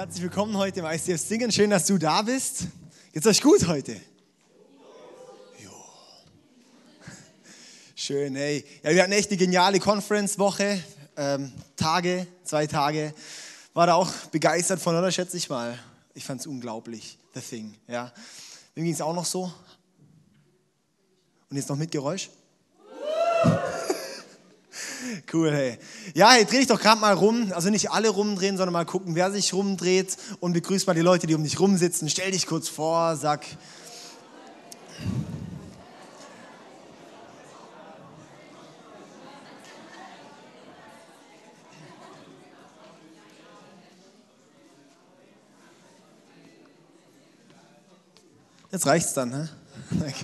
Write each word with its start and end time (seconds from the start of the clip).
Herzlich 0.00 0.22
willkommen 0.22 0.56
heute 0.56 0.80
im 0.80 0.86
ICF 0.86 1.20
Singen. 1.20 1.52
Schön, 1.52 1.68
dass 1.68 1.84
du 1.84 1.98
da 1.98 2.22
bist. 2.22 2.68
Geht's 3.12 3.26
euch 3.26 3.42
gut 3.42 3.68
heute? 3.68 4.00
Jo. 5.62 5.70
Schön, 7.94 8.34
hey. 8.34 8.64
Ja, 8.82 8.92
wir 8.92 9.02
hatten 9.02 9.12
echt 9.12 9.28
eine 9.28 9.36
geniale 9.36 9.78
Conference-Woche. 9.78 10.82
Ähm, 11.18 11.52
Tage, 11.76 12.26
zwei 12.44 12.66
Tage. 12.66 13.12
War 13.74 13.88
da 13.88 13.92
auch 13.92 14.10
begeistert 14.30 14.80
von, 14.80 14.96
oder 14.96 15.12
schätze 15.12 15.36
ich 15.36 15.50
mal. 15.50 15.78
Ich 16.14 16.24
fand 16.24 16.40
es 16.40 16.46
unglaublich, 16.46 17.18
The 17.34 17.40
Thing. 17.42 17.76
Ja. 17.86 18.10
Wem 18.74 18.84
ging 18.84 18.94
es 18.94 19.02
auch 19.02 19.14
noch 19.14 19.26
so? 19.26 19.52
Und 21.50 21.58
jetzt 21.58 21.68
noch 21.68 21.76
mit 21.76 21.90
Geräusch? 21.90 22.30
Cool, 25.32 25.50
hey. 25.50 25.78
Ja, 26.14 26.30
hey, 26.30 26.44
dreh 26.44 26.58
dich 26.58 26.66
doch 26.66 26.80
gerade 26.80 27.00
mal 27.00 27.14
rum. 27.14 27.52
Also 27.54 27.70
nicht 27.70 27.90
alle 27.90 28.08
rumdrehen, 28.08 28.56
sondern 28.56 28.72
mal 28.72 28.84
gucken, 28.84 29.14
wer 29.14 29.30
sich 29.30 29.52
rumdreht. 29.52 30.16
Und 30.40 30.52
begrüß 30.52 30.86
mal 30.86 30.94
die 30.94 31.00
Leute, 31.00 31.26
die 31.26 31.34
um 31.34 31.42
dich 31.42 31.58
rumsitzen. 31.58 32.08
Stell 32.08 32.30
dich 32.32 32.46
kurz 32.46 32.68
vor, 32.68 33.16
sag. 33.16 33.44
Jetzt 48.72 48.86
reicht's 48.86 49.14
dann, 49.14 49.32
hä? 49.34 49.48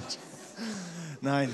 Nein. 1.20 1.53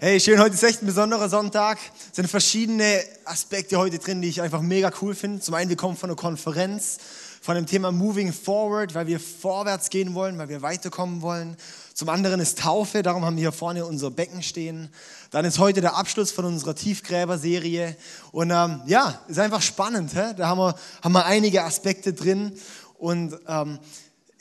Hey, 0.00 0.20
schön, 0.20 0.38
heute 0.38 0.54
ist 0.54 0.62
echt 0.62 0.80
ein 0.82 0.86
besonderer 0.86 1.28
Sonntag. 1.28 1.76
Es 2.10 2.14
sind 2.14 2.28
verschiedene 2.28 3.00
Aspekte 3.24 3.78
heute 3.78 3.98
drin, 3.98 4.22
die 4.22 4.28
ich 4.28 4.40
einfach 4.40 4.60
mega 4.60 4.92
cool 5.00 5.12
finde. 5.12 5.40
Zum 5.40 5.54
einen, 5.54 5.70
wir 5.70 5.76
kommen 5.76 5.96
von 5.96 6.08
einer 6.08 6.16
Konferenz, 6.16 6.98
von 7.40 7.56
dem 7.56 7.66
Thema 7.66 7.90
Moving 7.90 8.32
Forward, 8.32 8.94
weil 8.94 9.08
wir 9.08 9.18
vorwärts 9.18 9.90
gehen 9.90 10.14
wollen, 10.14 10.38
weil 10.38 10.48
wir 10.48 10.62
weiterkommen 10.62 11.20
wollen. 11.20 11.56
Zum 11.94 12.10
anderen 12.10 12.38
ist 12.38 12.60
Taufe, 12.60 13.02
darum 13.02 13.24
haben 13.24 13.34
wir 13.34 13.40
hier 13.40 13.52
vorne 13.52 13.84
unser 13.84 14.12
Becken 14.12 14.44
stehen. 14.44 14.88
Dann 15.32 15.44
ist 15.44 15.58
heute 15.58 15.80
der 15.80 15.96
Abschluss 15.96 16.30
von 16.30 16.44
unserer 16.44 16.76
Tiefgräber-Serie. 16.76 17.96
Und 18.30 18.52
ähm, 18.52 18.82
ja, 18.86 19.20
ist 19.26 19.40
einfach 19.40 19.62
spannend. 19.62 20.14
Hä? 20.14 20.34
Da 20.36 20.46
haben 20.46 20.58
wir, 20.58 20.76
haben 21.02 21.12
wir 21.12 21.26
einige 21.26 21.64
Aspekte 21.64 22.12
drin. 22.12 22.52
Und 22.98 23.36
ähm, 23.48 23.80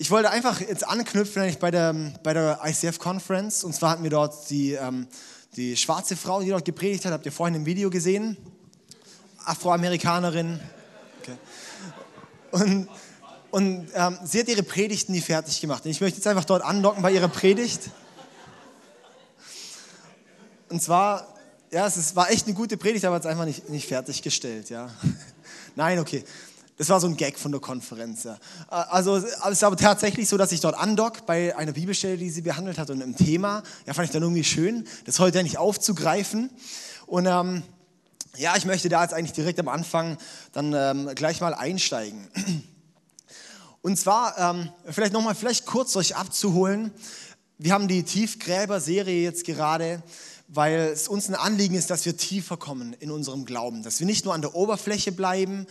ich 0.01 0.09
wollte 0.09 0.31
einfach 0.31 0.59
jetzt 0.59 0.87
anknüpfen 0.87 1.43
eigentlich 1.43 1.59
bei 1.59 1.69
der, 1.69 1.93
bei 2.23 2.33
der 2.33 2.59
ICF 2.65 2.97
Conference. 2.97 3.63
Und 3.63 3.73
zwar 3.73 3.91
hatten 3.91 4.03
wir 4.03 4.09
dort 4.09 4.49
die 4.49 4.73
ähm, 4.73 5.07
die 5.55 5.75
schwarze 5.75 6.15
Frau, 6.15 6.41
die 6.41 6.49
dort 6.49 6.65
gepredigt 6.65 7.05
hat, 7.05 7.11
habt 7.11 7.25
ihr 7.25 7.31
vorhin 7.31 7.55
im 7.55 7.65
Video 7.65 7.89
gesehen. 7.89 8.37
Afroamerikanerin. 9.43 10.59
Okay. 11.21 11.37
Und, 12.51 12.89
und 13.51 13.87
ähm, 13.93 14.17
sie 14.23 14.39
hat 14.39 14.47
ihre 14.47 14.63
Predigten 14.63 15.11
nie 15.11 15.21
fertig 15.21 15.59
gemacht. 15.59 15.83
Und 15.85 15.91
ich 15.91 15.99
möchte 15.99 16.17
jetzt 16.17 16.27
einfach 16.27 16.45
dort 16.45 16.63
andocken 16.63 17.03
bei 17.03 17.11
ihrer 17.11 17.27
Predigt. 17.27 17.89
Und 20.69 20.81
zwar, 20.81 21.27
ja, 21.69 21.85
es 21.85 21.97
ist, 21.97 22.15
war 22.15 22.31
echt 22.31 22.47
eine 22.47 22.55
gute 22.55 22.77
Predigt, 22.77 23.03
aber 23.05 23.17
es 23.17 23.25
einfach 23.25 23.45
nicht, 23.45 23.67
nicht 23.69 23.87
fertiggestellt. 23.87 24.69
Ja. 24.69 24.89
Nein, 25.75 25.99
okay. 25.99 26.23
Das 26.81 26.89
war 26.89 26.99
so 26.99 27.05
ein 27.05 27.15
Gag 27.15 27.37
von 27.37 27.51
der 27.51 27.61
Konferenz. 27.61 28.23
Ja. 28.23 28.39
Also 28.67 29.17
es 29.17 29.35
ist 29.51 29.63
aber 29.63 29.77
tatsächlich 29.77 30.27
so, 30.27 30.35
dass 30.35 30.51
ich 30.51 30.61
dort 30.61 30.75
andock 30.75 31.27
bei 31.27 31.55
einer 31.55 31.73
Bibelstelle, 31.73 32.17
die 32.17 32.31
sie 32.31 32.41
behandelt 32.41 32.79
hat 32.79 32.89
und 32.89 33.03
einem 33.03 33.15
Thema. 33.15 33.61
Ja, 33.85 33.93
fand 33.93 34.07
ich 34.07 34.11
dann 34.11 34.23
irgendwie 34.23 34.43
schön, 34.43 34.87
das 35.05 35.19
heute 35.19 35.37
endlich 35.37 35.59
aufzugreifen. 35.59 36.49
Und 37.05 37.27
ähm, 37.27 37.61
ja, 38.35 38.57
ich 38.57 38.65
möchte 38.65 38.89
da 38.89 39.03
jetzt 39.03 39.13
eigentlich 39.13 39.33
direkt 39.33 39.59
am 39.59 39.67
Anfang 39.67 40.17
dann 40.53 40.73
ähm, 40.73 41.13
gleich 41.13 41.39
mal 41.39 41.53
einsteigen. 41.53 42.27
Und 43.83 43.99
zwar, 43.99 44.35
ähm, 44.39 44.69
vielleicht 44.89 45.13
nochmal, 45.13 45.35
vielleicht 45.35 45.67
kurz 45.67 45.95
euch 45.95 46.15
abzuholen. 46.15 46.89
Wir 47.59 47.73
haben 47.73 47.89
die 47.89 48.01
Tiefgräber-Serie 48.01 49.21
jetzt 49.21 49.45
gerade, 49.45 50.01
weil 50.47 50.79
es 50.79 51.07
uns 51.07 51.29
ein 51.29 51.35
Anliegen 51.35 51.75
ist, 51.75 51.91
dass 51.91 52.05
wir 52.05 52.17
tiefer 52.17 52.57
kommen 52.57 52.93
in 52.93 53.11
unserem 53.11 53.45
Glauben, 53.45 53.83
dass 53.83 53.99
wir 53.99 54.07
nicht 54.07 54.25
nur 54.25 54.33
an 54.33 54.41
der 54.41 54.55
Oberfläche 54.55 55.11
bleiben 55.11 55.67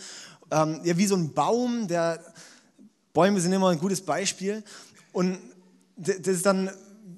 ähm, 0.51 0.81
ja, 0.83 0.97
wie 0.97 1.05
so 1.05 1.15
ein 1.15 1.33
Baum, 1.33 1.87
der, 1.87 2.19
Bäume 3.13 3.39
sind 3.41 3.53
immer 3.53 3.69
ein 3.69 3.79
gutes 3.79 4.01
Beispiel. 4.01 4.63
Und 5.11 5.37
das 5.97 6.17
ist 6.27 6.45
dann 6.45 6.69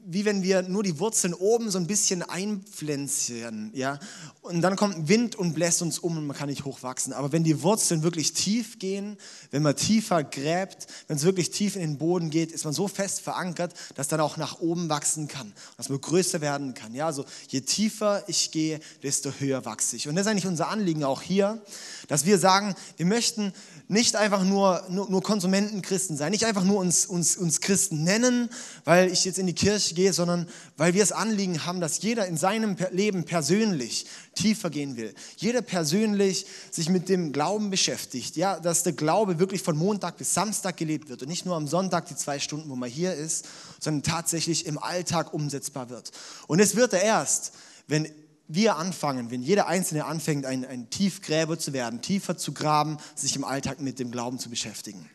wie 0.05 0.25
wenn 0.25 0.43
wir 0.43 0.61
nur 0.63 0.83
die 0.83 0.99
Wurzeln 0.99 1.33
oben 1.33 1.71
so 1.71 1.77
ein 1.77 1.87
bisschen 1.87 2.23
einpflänzen, 2.23 3.71
ja. 3.73 3.99
Und 4.41 4.61
dann 4.61 4.75
kommt 4.75 5.07
Wind 5.07 5.35
und 5.35 5.53
bläst 5.53 5.81
uns 5.81 5.99
um 5.99 6.17
und 6.17 6.27
man 6.27 6.35
kann 6.35 6.49
nicht 6.49 6.65
hochwachsen. 6.65 7.13
Aber 7.13 7.31
wenn 7.31 7.45
die 7.45 7.61
Wurzeln 7.61 8.03
wirklich 8.03 8.33
tief 8.33 8.77
gehen, 8.77 9.17
wenn 9.51 9.63
man 9.63 9.75
tiefer 9.75 10.23
gräbt, 10.23 10.87
wenn 11.07 11.15
es 11.15 11.23
wirklich 11.23 11.51
tief 11.51 11.75
in 11.75 11.81
den 11.81 11.97
Boden 11.97 12.29
geht, 12.29 12.51
ist 12.51 12.65
man 12.65 12.73
so 12.73 12.89
fest 12.89 13.21
verankert, 13.21 13.73
dass 13.95 14.09
dann 14.09 14.19
auch 14.19 14.35
nach 14.35 14.59
oben 14.59 14.89
wachsen 14.89 15.29
kann, 15.29 15.53
dass 15.77 15.87
man 15.87 16.01
größer 16.01 16.41
werden 16.41 16.73
kann. 16.73 16.93
Ja, 16.93 17.05
also 17.05 17.23
je 17.47 17.61
tiefer 17.61 18.23
ich 18.27 18.51
gehe, 18.51 18.81
desto 19.01 19.31
höher 19.39 19.63
wachse 19.63 19.95
ich. 19.95 20.09
Und 20.09 20.15
das 20.15 20.25
ist 20.25 20.31
eigentlich 20.31 20.47
unser 20.47 20.67
Anliegen 20.67 21.05
auch 21.05 21.21
hier, 21.21 21.61
dass 22.09 22.25
wir 22.25 22.37
sagen, 22.37 22.75
wir 22.97 23.05
möchten 23.05 23.53
nicht 23.87 24.15
einfach 24.15 24.43
nur, 24.43 24.83
nur, 24.89 25.09
nur 25.09 25.21
Konsumenten 25.21 25.81
sein, 26.17 26.31
nicht 26.31 26.45
einfach 26.45 26.63
nur 26.63 26.79
uns, 26.79 27.05
uns, 27.05 27.37
uns 27.37 27.61
Christen 27.61 28.03
nennen, 28.03 28.49
weil 28.85 29.11
ich 29.11 29.25
jetzt 29.25 29.39
in 29.39 29.47
die 29.47 29.53
Kirche 29.53 29.92
gehe, 29.95 30.13
sondern 30.13 30.47
weil 30.77 30.93
wir 30.93 31.01
das 31.01 31.11
Anliegen 31.11 31.65
haben, 31.65 31.81
dass 31.81 32.01
jeder 32.01 32.27
in 32.27 32.37
seinem 32.37 32.75
Leben 32.91 33.25
persönlich 33.25 34.05
tiefer 34.35 34.69
gehen 34.69 34.97
will. 34.97 35.13
Jeder 35.37 35.61
persönlich 35.61 36.45
sich 36.71 36.89
mit 36.89 37.09
dem 37.09 37.31
Glauben 37.31 37.69
beschäftigt, 37.69 38.35
ja, 38.35 38.59
dass 38.59 38.83
der 38.83 38.93
Glaube 38.93 39.39
wirklich 39.39 39.61
von 39.61 39.77
Montag 39.77 40.17
bis 40.17 40.33
Samstag 40.33 40.77
gelebt 40.77 41.09
wird 41.09 41.21
und 41.21 41.29
nicht 41.29 41.45
nur 41.45 41.55
am 41.55 41.67
Sonntag 41.67 42.07
die 42.07 42.15
zwei 42.15 42.39
Stunden, 42.39 42.69
wo 42.69 42.75
man 42.75 42.89
hier 42.89 43.13
ist, 43.13 43.45
sondern 43.79 44.03
tatsächlich 44.03 44.65
im 44.65 44.77
Alltag 44.77 45.33
umsetzbar 45.33 45.89
wird. 45.89 46.11
Und 46.47 46.59
es 46.59 46.75
wird 46.75 46.93
er 46.93 47.01
erst, 47.01 47.53
wenn 47.87 48.07
wir 48.47 48.75
anfangen, 48.75 49.31
wenn 49.31 49.41
jeder 49.41 49.67
Einzelne 49.67 50.05
anfängt, 50.05 50.45
ein, 50.45 50.65
ein 50.65 50.89
Tiefgräber 50.89 51.57
zu 51.57 51.73
werden, 51.73 52.01
tiefer 52.01 52.37
zu 52.37 52.53
graben, 52.53 52.97
sich 53.15 53.35
im 53.35 53.43
Alltag 53.43 53.79
mit 53.79 53.99
dem 53.99 54.11
Glauben 54.11 54.39
zu 54.39 54.49
beschäftigen. 54.49 55.09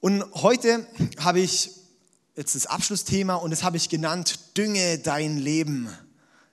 Und 0.00 0.22
heute 0.34 0.86
habe 1.18 1.40
ich 1.40 1.70
jetzt 2.36 2.54
das 2.54 2.66
Abschlussthema 2.66 3.34
und 3.34 3.50
das 3.50 3.62
habe 3.62 3.76
ich 3.76 3.88
genannt, 3.88 4.56
dünge 4.56 4.98
dein 4.98 5.38
Leben. 5.38 5.88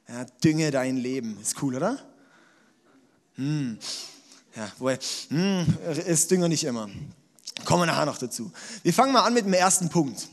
Ja, 0.07 0.25
dünge 0.43 0.71
dein 0.71 0.97
Leben. 0.97 1.37
Ist 1.41 1.61
cool, 1.61 1.75
oder? 1.75 1.99
Hm. 3.35 3.77
Ja, 4.55 4.71
wohl, 4.79 4.99
hm, 5.29 5.65
ist 6.05 6.29
Dünger 6.29 6.49
nicht 6.49 6.65
immer. 6.65 6.89
Kommen 7.63 7.83
wir 7.83 7.85
nachher 7.85 8.05
noch 8.05 8.17
dazu. 8.17 8.51
Wir 8.83 8.93
fangen 8.93 9.13
mal 9.13 9.23
an 9.23 9.33
mit 9.33 9.45
dem 9.45 9.53
ersten 9.53 9.89
Punkt. 9.89 10.27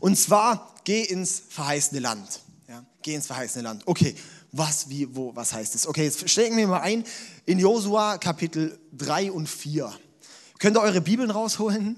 Und 0.00 0.16
zwar, 0.18 0.74
geh 0.84 1.04
ins 1.04 1.42
verheißene 1.48 2.00
Land. 2.00 2.40
Ja, 2.68 2.84
geh 3.02 3.14
ins 3.14 3.26
verheißene 3.26 3.62
Land. 3.62 3.82
Okay, 3.86 4.16
was, 4.52 4.88
wie, 4.88 5.14
wo, 5.14 5.34
was 5.34 5.52
heißt 5.52 5.74
es? 5.76 5.86
Okay, 5.86 6.04
jetzt 6.04 6.28
stecken 6.28 6.56
wir 6.56 6.66
mal 6.66 6.80
ein 6.80 7.04
in 7.46 7.58
Josua 7.60 8.18
Kapitel 8.18 8.78
3 8.96 9.30
und 9.30 9.48
4. 9.48 9.92
Könnt 10.58 10.76
ihr 10.76 10.82
eure 10.82 11.00
Bibeln 11.00 11.30
rausholen? 11.30 11.96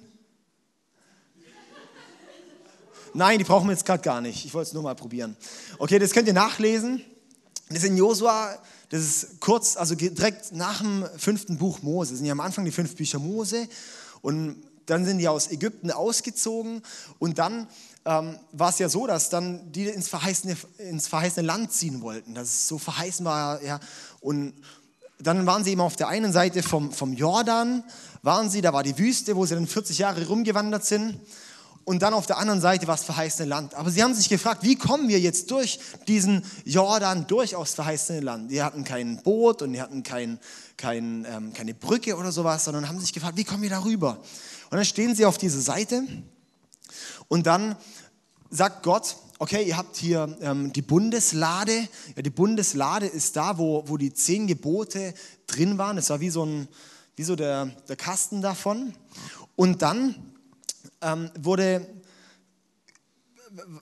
Nein, 3.15 3.39
die 3.39 3.45
brauchen 3.45 3.67
wir 3.67 3.73
jetzt 3.73 3.85
gerade 3.85 4.03
gar 4.03 4.21
nicht. 4.23 4.47
Ich 4.47 4.55
wollte 4.55 4.69
es 4.69 4.73
nur 4.73 4.83
mal 4.83 4.95
probieren. 4.95 5.37
Okay, 5.79 5.99
das 5.99 6.13
könnt 6.13 6.29
ihr 6.29 6.33
nachlesen. 6.35 7.03
Das 7.69 7.79
ist 7.79 7.85
in 7.85 7.97
Josua, 7.97 8.57
das 8.89 9.03
ist 9.03 9.41
kurz, 9.41 9.77
also 9.77 9.95
direkt 9.95 10.53
nach 10.53 10.81
dem 10.81 11.07
fünften 11.19 11.59
Buch 11.59 11.83
Mose. 11.83 12.11
Das 12.11 12.19
sind 12.19 12.27
ja 12.27 12.33
am 12.33 12.41
Anfang 12.41 12.65
die 12.65 12.71
fünf 12.71 12.97
Bücher 12.97 13.19
Mose. 13.19 13.69
Und 14.23 14.63
dann 14.87 15.05
sind 15.05 15.19
die 15.19 15.29
aus 15.29 15.51
Ägypten 15.51 15.91
ausgezogen. 15.91 16.83
Und 17.19 17.39
dann 17.39 17.67
ähm, 18.07 18.39
war 18.53 18.71
es 18.71 18.79
ja 18.79 18.89
so, 18.89 19.07
dass 19.07 19.29
dann 19.29 19.71
die 19.73 19.89
ins 19.89 20.09
verheißene, 20.09 20.57
ins 20.79 21.07
verheißene 21.07 21.47
Land 21.47 21.73
ziehen 21.73 22.01
wollten. 22.01 22.35
Das 22.35 22.49
ist 22.49 22.69
so 22.69 22.79
verheißen 22.79 23.27
war, 23.27 23.63
ja. 23.63 23.79
Und 24.21 24.55
dann 25.19 25.45
waren 25.45 25.65
sie 25.65 25.73
eben 25.73 25.83
auf 25.83 25.97
der 25.97 26.09
einen 26.09 26.33
Seite 26.33 26.63
vom, 26.63 26.93
vom 26.93 27.13
Jordan, 27.13 27.85
waren 28.23 28.49
sie, 28.49 28.63
da 28.63 28.73
war 28.73 28.83
die 28.83 28.99
Wüste, 28.99 29.37
wo 29.37 29.45
sie 29.45 29.55
dann 29.55 29.67
40 29.67 29.99
Jahre 29.99 30.27
rumgewandert 30.27 30.85
sind 30.85 31.21
und 31.85 32.03
dann 32.03 32.15
auf 32.15 32.27
der 32.27 32.39
anderen 32.39 32.61
Seite 32.61 32.87
war 32.87 32.97
das 32.97 33.05
verheißene 33.05 33.49
Land. 33.49 33.75
Aber 33.75 33.91
sie 33.91 34.03
haben 34.03 34.15
sich 34.15 34.29
gefragt, 34.29 34.63
wie 34.63 34.77
kommen 34.77 35.09
wir 35.09 35.19
jetzt 35.19 35.51
durch 35.51 35.81
diesen 36.07 36.45
Jordan, 36.65 37.27
durch 37.27 37.57
aufs 37.57 37.75
verheißene 37.75 38.21
Land? 38.21 38.51
Die 38.51 38.63
hatten 38.63 38.85
kein 38.85 39.23
Boot 39.23 39.63
und 39.63 39.73
die 39.73 39.81
hatten 39.81 40.03
kein, 40.03 40.39
kein, 40.77 41.27
ähm, 41.29 41.53
keine 41.53 41.75
Brücke 41.75 42.17
oder 42.17 42.31
sowas, 42.31 42.65
sondern 42.65 42.89
haben 42.89 43.01
sich 43.01 43.13
gefragt, 43.13 43.37
wie 43.37 43.45
kommen 43.45 43.63
wir 43.63 43.71
da 43.71 43.83
rüber? 43.85 44.19
Und 44.71 44.77
dann 44.77 44.85
stehen 44.85 45.15
sie 45.15 45.27
auf 45.27 45.39
dieser 45.39 45.61
Seite 45.61 46.05
und 47.29 47.47
dann 47.47 47.77
sagt 48.51 48.83
Gott, 48.83 49.17
okay, 49.39 49.65
ihr 49.65 49.77
habt 49.77 49.97
hier 49.97 50.37
ähm, 50.41 50.73
die 50.73 50.83
Bundeslade. 50.83 51.89
Ja, 52.15 52.23
die 52.23 52.31
Bundeslade 52.31 53.07
ist 53.07 53.35
da, 53.35 53.59
wo, 53.59 53.83
wo 53.87 53.97
die 53.97 54.15
zehn 54.15 54.47
Gebote 54.47 55.15
drin 55.49 55.79
waren. 55.79 55.99
Es 55.99 56.11
war 56.11 56.21
wie 56.21 56.31
so, 56.31 56.45
ein, 56.45 56.69
wie 57.17 57.25
so 57.25 57.35
der, 57.35 57.67
der 57.89 57.97
Kasten 57.97 58.41
davon. 58.41 58.95
Und 59.57 59.83
dann 59.83 60.32
ähm, 61.03 61.31
wurde, 61.39 61.87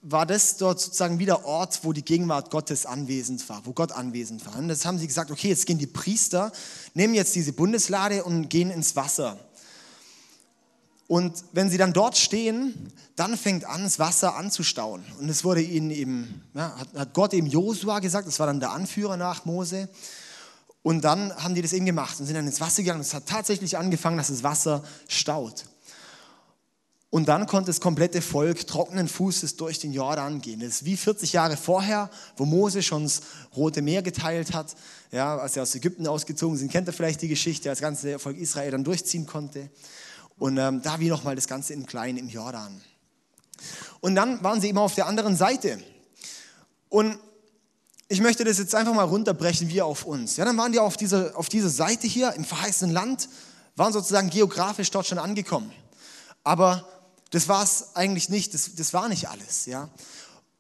war 0.03 0.27
das 0.27 0.57
dort 0.57 0.81
sozusagen 0.81 1.19
wieder 1.19 1.45
Ort, 1.45 1.81
wo 1.83 1.93
die 1.93 2.05
Gegenwart 2.05 2.51
Gottes 2.51 2.87
anwesend 2.87 3.49
war, 3.49 3.65
wo 3.65 3.73
Gott 3.73 3.93
anwesend 3.93 4.45
war. 4.47 4.57
Und 4.57 4.69
das 4.69 4.85
haben 4.85 4.99
sie 4.99 5.07
gesagt, 5.07 5.31
okay, 5.31 5.49
jetzt 5.49 5.67
gehen 5.67 5.79
die 5.79 5.87
Priester, 5.87 6.53
nehmen 6.95 7.15
jetzt 7.15 7.35
diese 7.35 7.53
Bundeslade 7.53 8.25
und 8.25 8.49
gehen 8.49 8.71
ins 8.71 8.97
Wasser. 8.97 9.39
Und 11.07 11.43
wenn 11.53 11.69
sie 11.69 11.77
dann 11.77 11.93
dort 11.93 12.17
stehen, 12.17 12.93
dann 13.17 13.37
fängt 13.37 13.65
an, 13.65 13.83
das 13.83 13.99
Wasser 13.99 14.37
anzustauen. 14.37 15.05
Und 15.19 15.29
es 15.29 15.43
wurde 15.43 15.61
ihnen 15.61 15.91
eben, 15.91 16.43
ja, 16.55 16.73
hat 16.95 17.15
Gott 17.15 17.35
eben 17.35 17.49
Josua 17.49 17.99
gesagt, 17.99 18.29
das 18.29 18.39
war 18.39 18.47
dann 18.47 18.61
der 18.61 18.71
Anführer 18.71 19.17
nach 19.17 19.45
Mose. 19.45 19.89
Und 20.83 21.03
dann 21.03 21.35
haben 21.35 21.57
die 21.57 21.63
das 21.63 21.73
eben 21.73 21.85
gemacht 21.85 22.21
und 22.21 22.27
sind 22.27 22.37
dann 22.37 22.47
ins 22.47 22.61
Wasser 22.61 22.83
gegangen. 22.83 23.01
Es 23.01 23.13
hat 23.13 23.27
tatsächlich 23.27 23.77
angefangen, 23.77 24.19
dass 24.19 24.29
das 24.29 24.45
Wasser 24.45 24.85
staut. 25.09 25.65
Und 27.11 27.27
dann 27.27 27.47
konnte 27.49 27.71
das 27.71 27.81
komplette 27.81 28.23
Volk 28.23 28.69
trockenen 28.69 29.09
Fußes 29.09 29.57
durch 29.57 29.81
den 29.81 29.93
Jordan 29.93 30.41
gehen. 30.41 30.61
Das 30.61 30.69
ist 30.69 30.85
wie 30.85 30.97
40 30.97 31.33
Jahre 31.33 31.57
vorher, 31.57 32.09
wo 32.37 32.45
Mose 32.45 32.83
schon 32.83 33.03
das 33.03 33.23
Rote 33.57 33.83
Meer 33.83 34.03
geteilt 34.03 34.55
hat. 34.55 34.77
Ja, 35.11 35.37
als 35.37 35.55
sie 35.55 35.61
aus 35.61 35.75
Ägypten 35.75 36.07
ausgezogen 36.07 36.57
sind, 36.57 36.71
kennt 36.71 36.89
ihr 36.89 36.93
vielleicht 36.93 37.21
die 37.21 37.29
Geschichte, 37.29 37.69
als 37.69 37.81
das 37.81 37.83
ganze 37.83 38.19
Volk 38.21 38.39
Israel 38.39 38.71
dann 38.71 38.85
durchziehen 38.85 39.27
konnte. 39.27 39.71
Und 40.39 40.57
ähm, 40.57 40.83
da 40.83 41.01
wie 41.01 41.09
nochmal 41.09 41.35
das 41.35 41.49
Ganze 41.49 41.73
in 41.73 41.85
klein 41.85 42.17
im 42.17 42.29
Jordan. 42.29 42.81
Und 44.01 44.15
dann 44.15 44.43
waren 44.45 44.61
sie 44.61 44.69
immer 44.69 44.83
auf 44.83 44.95
der 44.95 45.07
anderen 45.07 45.37
Seite. 45.37 45.83
Und 46.89 47.19
ich 48.07 48.21
möchte 48.21 48.45
das 48.45 48.59
jetzt 48.59 48.75
einfach 48.75 48.95
mal 48.95 49.05
runterbrechen, 49.05 49.69
wie 49.69 49.83
auf 49.83 50.05
uns. 50.05 50.37
Ja, 50.37 50.45
dann 50.45 50.57
waren 50.57 50.71
die 50.71 50.79
auf 50.79 50.97
dieser, 50.97 51.37
auf 51.37 51.49
dieser 51.49 51.69
Seite 51.69 52.07
hier 52.07 52.33
im 52.35 52.45
verheißenen 52.45 52.95
Land, 52.95 53.29
waren 53.75 53.93
sozusagen 53.93 54.31
geografisch 54.31 54.91
dort 54.93 55.07
schon 55.07 55.19
angekommen. 55.19 55.73
Aber 56.45 56.87
das 57.31 57.49
war 57.49 57.63
es 57.63 57.95
eigentlich 57.95 58.29
nicht, 58.29 58.55
das, 58.55 58.75
das 58.75 58.93
war 58.93 59.09
nicht 59.09 59.29
alles. 59.29 59.67
Ja? 59.67 59.89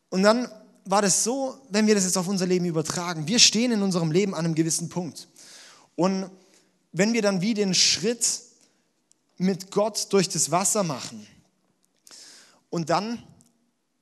Und 0.09 0.23
dann 0.23 0.49
war 0.85 1.03
das 1.03 1.25
so, 1.25 1.59
wenn 1.69 1.87
wir 1.87 1.95
das 1.95 2.05
jetzt 2.05 2.17
auf 2.17 2.29
unser 2.29 2.47
Leben 2.47 2.65
übertragen, 2.65 3.27
wir 3.27 3.39
stehen 3.39 3.73
in 3.73 3.83
unserem 3.83 4.11
Leben 4.11 4.35
an 4.35 4.45
einem 4.45 4.55
gewissen 4.55 4.89
Punkt. 4.89 5.29
Und 5.97 6.31
wenn 6.93 7.13
wir 7.13 7.23
dann 7.23 7.41
wie 7.41 7.55
den 7.55 7.75
Schritt 7.75 8.41
mit 9.37 9.71
Gott 9.71 10.13
durch 10.13 10.29
das 10.29 10.51
Wasser 10.51 10.83
machen 10.83 11.27
und 12.71 12.91
dann 12.91 13.23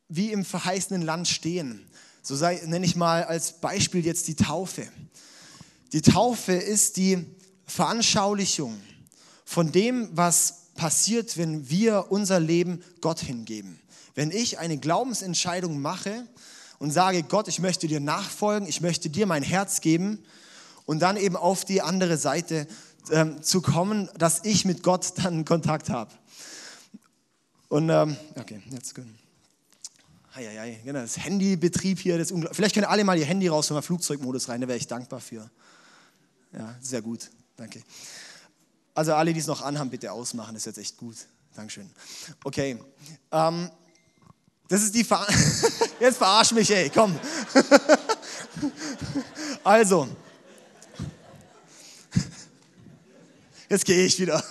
wie 0.09 0.33
im 0.33 0.45
verheißenen 0.45 1.03
Land 1.03 1.29
stehen, 1.29 1.87
so 2.23 2.37
sei, 2.37 2.61
nenne 2.67 2.85
ich 2.85 2.97
mal 2.97 3.25
als 3.25 3.53
Beispiel 3.53 4.05
jetzt 4.05 4.29
die 4.29 4.35
Taufe. 4.35 4.87
Die 5.93 6.03
Taufe 6.03 6.53
ist 6.53 6.97
die 6.97 7.25
Veranschaulichung 7.67 8.79
von 9.45 9.73
dem, 9.73 10.11
was 10.13 10.58
passiert, 10.79 11.37
wenn 11.37 11.69
wir 11.69 12.07
unser 12.09 12.41
Leben 12.41 12.83
Gott 13.01 13.19
hingeben. 13.19 13.79
Wenn 14.15 14.31
ich 14.31 14.59
eine 14.59 14.79
Glaubensentscheidung 14.79 15.81
mache 15.81 16.27
und 16.79 16.93
sage, 16.93 17.25
Gott, 17.25 17.49
ich 17.49 17.59
möchte 17.59 17.89
dir 17.89 18.01
nachfolgen, 18.01 18.67
ich 18.67 18.81
möchte 18.81 19.11
dir 19.11 19.27
mein 19.27 19.43
Herz 19.43 19.81
geben 19.81 20.25
und 20.87 21.01
dann 21.01 21.17
eben 21.17 21.37
auf 21.37 21.65
die 21.65 21.83
andere 21.83 22.17
Seite 22.17 22.69
ähm, 23.11 23.43
zu 23.43 23.61
kommen, 23.61 24.09
dass 24.17 24.45
ich 24.45 24.65
mit 24.65 24.83
Gott 24.85 25.13
dann 25.17 25.45
Kontakt 25.45 25.91
habe. 25.91 26.13
Und 27.69 27.91
ähm, 27.91 28.17
okay, 28.37 28.63
jetzt 28.71 28.95
gut. 28.95 29.05
Eieiei, 30.35 30.81
genau, 30.85 31.01
das 31.01 31.19
Handybetrieb 31.19 31.99
hier, 31.99 32.19
das 32.19 32.33
vielleicht 32.53 32.75
können 32.75 32.87
alle 32.87 33.03
mal 33.03 33.19
ihr 33.19 33.27
Handy 33.27 33.49
raus, 33.49 33.69
mal 33.71 33.83
Flugzeugmodus 33.83 34.49
rein, 34.49 34.61
da 34.61 34.69
wäre 34.69 34.79
ich 34.79 34.87
dankbar 34.87 35.21
für. 35.21 35.51
Ja, 36.53 36.77
sehr 36.81 37.03
gut, 37.03 37.31
danke. 37.57 37.83
Also 38.99 39.15
alle, 39.15 39.33
die 39.33 39.39
es 39.39 39.47
noch 39.47 39.63
anhaben, 39.63 39.91
bitte 39.91 40.11
ausmachen, 40.11 40.55
das 40.55 40.63
ist 40.63 40.77
jetzt 40.77 40.79
echt 40.79 40.97
gut. 40.97 41.15
Dankeschön. 41.55 41.89
Okay. 42.43 42.83
Ähm, 43.31 43.71
das 44.67 44.83
ist 44.83 44.93
die 44.93 45.05
Ver 45.05 45.25
Jetzt 46.01 46.19
verarsch 46.19 46.51
mich, 46.51 46.69
ey, 46.69 46.91
komm. 46.91 47.17
also. 49.63 50.09
Jetzt 53.69 53.85
gehe 53.85 54.05
ich 54.05 54.19
wieder. 54.19 54.43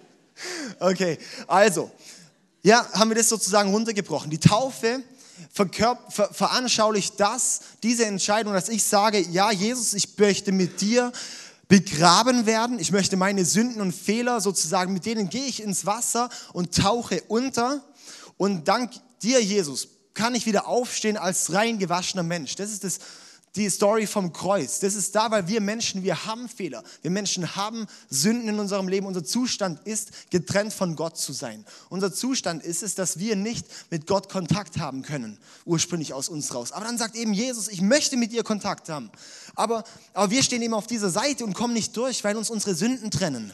okay, 0.80 1.18
also. 1.46 1.90
Ja, 2.62 2.90
haben 2.94 3.10
wir 3.10 3.16
das 3.16 3.28
sozusagen 3.28 3.70
runtergebrochen. 3.70 4.30
Die 4.30 4.40
Taufe 4.40 5.02
ver 5.52 5.98
veranschaulicht 6.32 7.20
das, 7.20 7.60
diese 7.82 8.06
Entscheidung, 8.06 8.54
dass 8.54 8.70
ich 8.70 8.82
sage, 8.82 9.18
ja, 9.18 9.50
Jesus, 9.50 9.92
ich 9.92 10.16
möchte 10.16 10.52
mit 10.52 10.80
dir 10.80 11.12
begraben 11.68 12.46
werden. 12.46 12.78
Ich 12.78 12.92
möchte 12.92 13.16
meine 13.16 13.44
Sünden 13.44 13.80
und 13.80 13.92
Fehler 13.92 14.40
sozusagen, 14.40 14.92
mit 14.92 15.06
denen 15.06 15.28
gehe 15.28 15.44
ich 15.44 15.62
ins 15.62 15.86
Wasser 15.86 16.30
und 16.52 16.74
tauche 16.74 17.22
unter. 17.28 17.84
Und 18.36 18.68
dank 18.68 18.92
dir, 19.22 19.42
Jesus, 19.42 19.88
kann 20.14 20.34
ich 20.34 20.46
wieder 20.46 20.66
aufstehen 20.66 21.16
als 21.16 21.52
rein 21.52 21.78
gewaschener 21.78 22.22
Mensch. 22.22 22.56
Das 22.56 22.72
ist 22.72 22.84
das, 22.84 22.98
die 23.56 23.68
Story 23.70 24.06
vom 24.06 24.32
Kreuz. 24.32 24.80
Das 24.80 24.94
ist 24.94 25.14
da, 25.14 25.30
weil 25.30 25.48
wir 25.48 25.60
Menschen, 25.60 26.02
wir 26.02 26.26
haben 26.26 26.48
Fehler. 26.48 26.82
Wir 27.02 27.10
Menschen 27.10 27.56
haben 27.56 27.86
Sünden 28.10 28.48
in 28.48 28.58
unserem 28.58 28.88
Leben. 28.88 29.06
Unser 29.06 29.24
Zustand 29.24 29.86
ist, 29.86 30.30
getrennt 30.30 30.72
von 30.72 30.96
Gott 30.96 31.16
zu 31.16 31.32
sein. 31.32 31.64
Unser 31.88 32.12
Zustand 32.12 32.62
ist 32.62 32.82
es, 32.82 32.94
dass 32.94 33.18
wir 33.18 33.36
nicht 33.36 33.66
mit 33.90 34.06
Gott 34.06 34.28
Kontakt 34.28 34.78
haben 34.78 35.02
können, 35.02 35.38
ursprünglich 35.64 36.14
aus 36.14 36.28
uns 36.28 36.54
raus. 36.54 36.72
Aber 36.72 36.84
dann 36.84 36.98
sagt 36.98 37.16
eben 37.16 37.32
Jesus, 37.32 37.68
ich 37.68 37.80
möchte 37.80 38.16
mit 38.16 38.32
dir 38.32 38.44
Kontakt 38.44 38.88
haben. 38.88 39.10
Aber, 39.54 39.84
aber 40.14 40.30
wir 40.30 40.42
stehen 40.42 40.62
eben 40.62 40.74
auf 40.74 40.86
dieser 40.86 41.10
Seite 41.10 41.44
und 41.44 41.54
kommen 41.54 41.74
nicht 41.74 41.96
durch, 41.96 42.22
weil 42.24 42.36
uns 42.36 42.50
unsere 42.50 42.74
Sünden 42.74 43.10
trennen. 43.10 43.52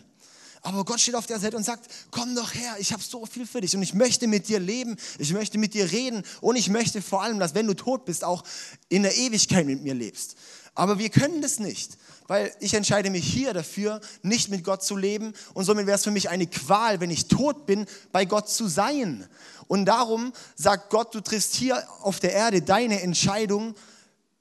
Aber 0.65 0.83
Gott 0.87 0.99
steht 0.99 1.15
auf 1.15 1.27
der 1.27 1.39
Seite 1.39 1.59
und 1.59 1.63
sagt, 1.63 1.91
komm 2.11 2.35
doch 2.35 2.55
her, 2.55 2.77
ich 2.79 2.95
habe 2.95 3.03
so 3.03 3.27
viel 3.27 3.47
für 3.47 3.61
dich 3.61 3.77
und 3.77 3.83
ich 3.83 3.93
möchte 3.93 4.27
mit 4.27 4.49
dir 4.49 4.59
leben, 4.59 4.97
ich 5.19 5.35
möchte 5.35 5.59
mit 5.59 5.75
dir 5.75 5.93
reden 5.93 6.23
und 6.41 6.57
ich 6.57 6.71
möchte 6.71 7.03
vor 7.03 7.23
allem, 7.23 7.39
dass 7.39 7.55
wenn 7.55 7.67
du 7.67 7.75
tot 7.75 8.07
bist, 8.07 8.25
auch 8.25 8.43
in 8.89 9.03
der 9.03 9.15
Ewigkeit 9.15 9.67
mit 9.67 9.83
mir 9.83 9.93
lebst. 9.93 10.37
Aber 10.75 10.99
wir 10.99 11.11
können 11.11 11.43
das 11.43 11.59
nicht, 11.59 11.99
weil 12.29 12.51
ich 12.61 12.73
entscheide 12.73 13.11
mich 13.11 13.31
hier 13.31 13.53
dafür, 13.53 14.01
nicht 14.23 14.49
mit 14.49 14.65
Gott 14.65 14.83
zu 14.83 14.97
leben 14.97 15.35
und 15.53 15.67
somit 15.67 15.87
wäre 15.87 15.97
es 15.97 16.05
für 16.05 16.11
mich 16.11 16.31
eine 16.31 16.47
Qual, 16.47 16.99
wenn 16.99 17.11
ich 17.11 17.29
tot 17.29 17.67
bin, 17.67 17.85
bei 18.11 18.25
Gott 18.25 18.49
zu 18.49 18.67
sein. 18.67 19.29
Und 19.69 19.85
darum 19.85 20.33
sagt 20.57 20.89
Gott, 20.89 21.15
du 21.15 21.21
triffst 21.21 21.55
hier 21.57 21.87
auf 22.01 22.21
der 22.21 22.33
Erde 22.33 22.63
deine 22.63 23.03
Entscheidung, 23.03 23.75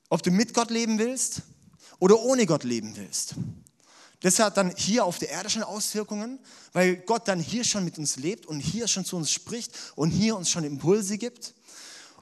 ob 0.07 0.23
du 0.23 0.31
mit 0.31 0.53
Gott 0.53 0.71
leben 0.71 0.99
willst 0.99 1.41
oder 1.99 2.17
ohne 2.21 2.45
Gott 2.45 2.63
leben 2.63 2.95
willst. 2.95 3.35
Das 4.23 4.39
hat 4.39 4.55
dann 4.55 4.73
hier 4.77 5.03
auf 5.03 5.19
der 5.19 5.29
Erde 5.31 5.49
schon 5.49 5.63
Auswirkungen, 5.63 6.39
weil 6.71 6.95
Gott 6.95 7.27
dann 7.27 7.41
hier 7.41 7.65
schon 7.65 7.83
mit 7.83 7.97
uns 7.97 8.15
lebt 8.15 8.45
und 8.45 8.61
hier 8.61 8.87
schon 8.87 9.03
zu 9.03 9.17
uns 9.17 9.29
spricht 9.29 9.73
und 9.97 10.11
hier 10.11 10.37
uns 10.37 10.49
schon 10.49 10.63
Impulse 10.63 11.17
gibt. 11.17 11.53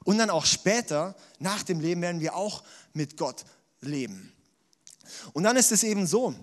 Und 0.04 0.18
dann 0.18 0.32
auch 0.32 0.48
später, 0.48 1.16
nach 1.38 1.62
dem 1.62 1.80
Leben, 1.80 2.02
werden 2.02 2.20
wir 2.20 2.36
auch 2.36 2.64
mit 2.94 3.18
Gott 3.18 3.46
leben. 3.82 4.34
Und 5.34 5.44
dann 5.44 5.56
ist 5.56 5.72
es 5.72 5.84
eben 5.84 6.08
so. 6.08 6.34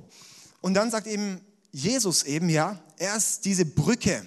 Und 0.61 0.75
dann 0.75 0.93
sagt 0.93 1.09
eben 1.09 1.41
Jesus 1.73 2.23
eben, 2.23 2.49
ja, 2.49 2.81
er 2.97 3.17
ist 3.17 3.45
diese 3.45 3.65
Brücke, 3.65 4.25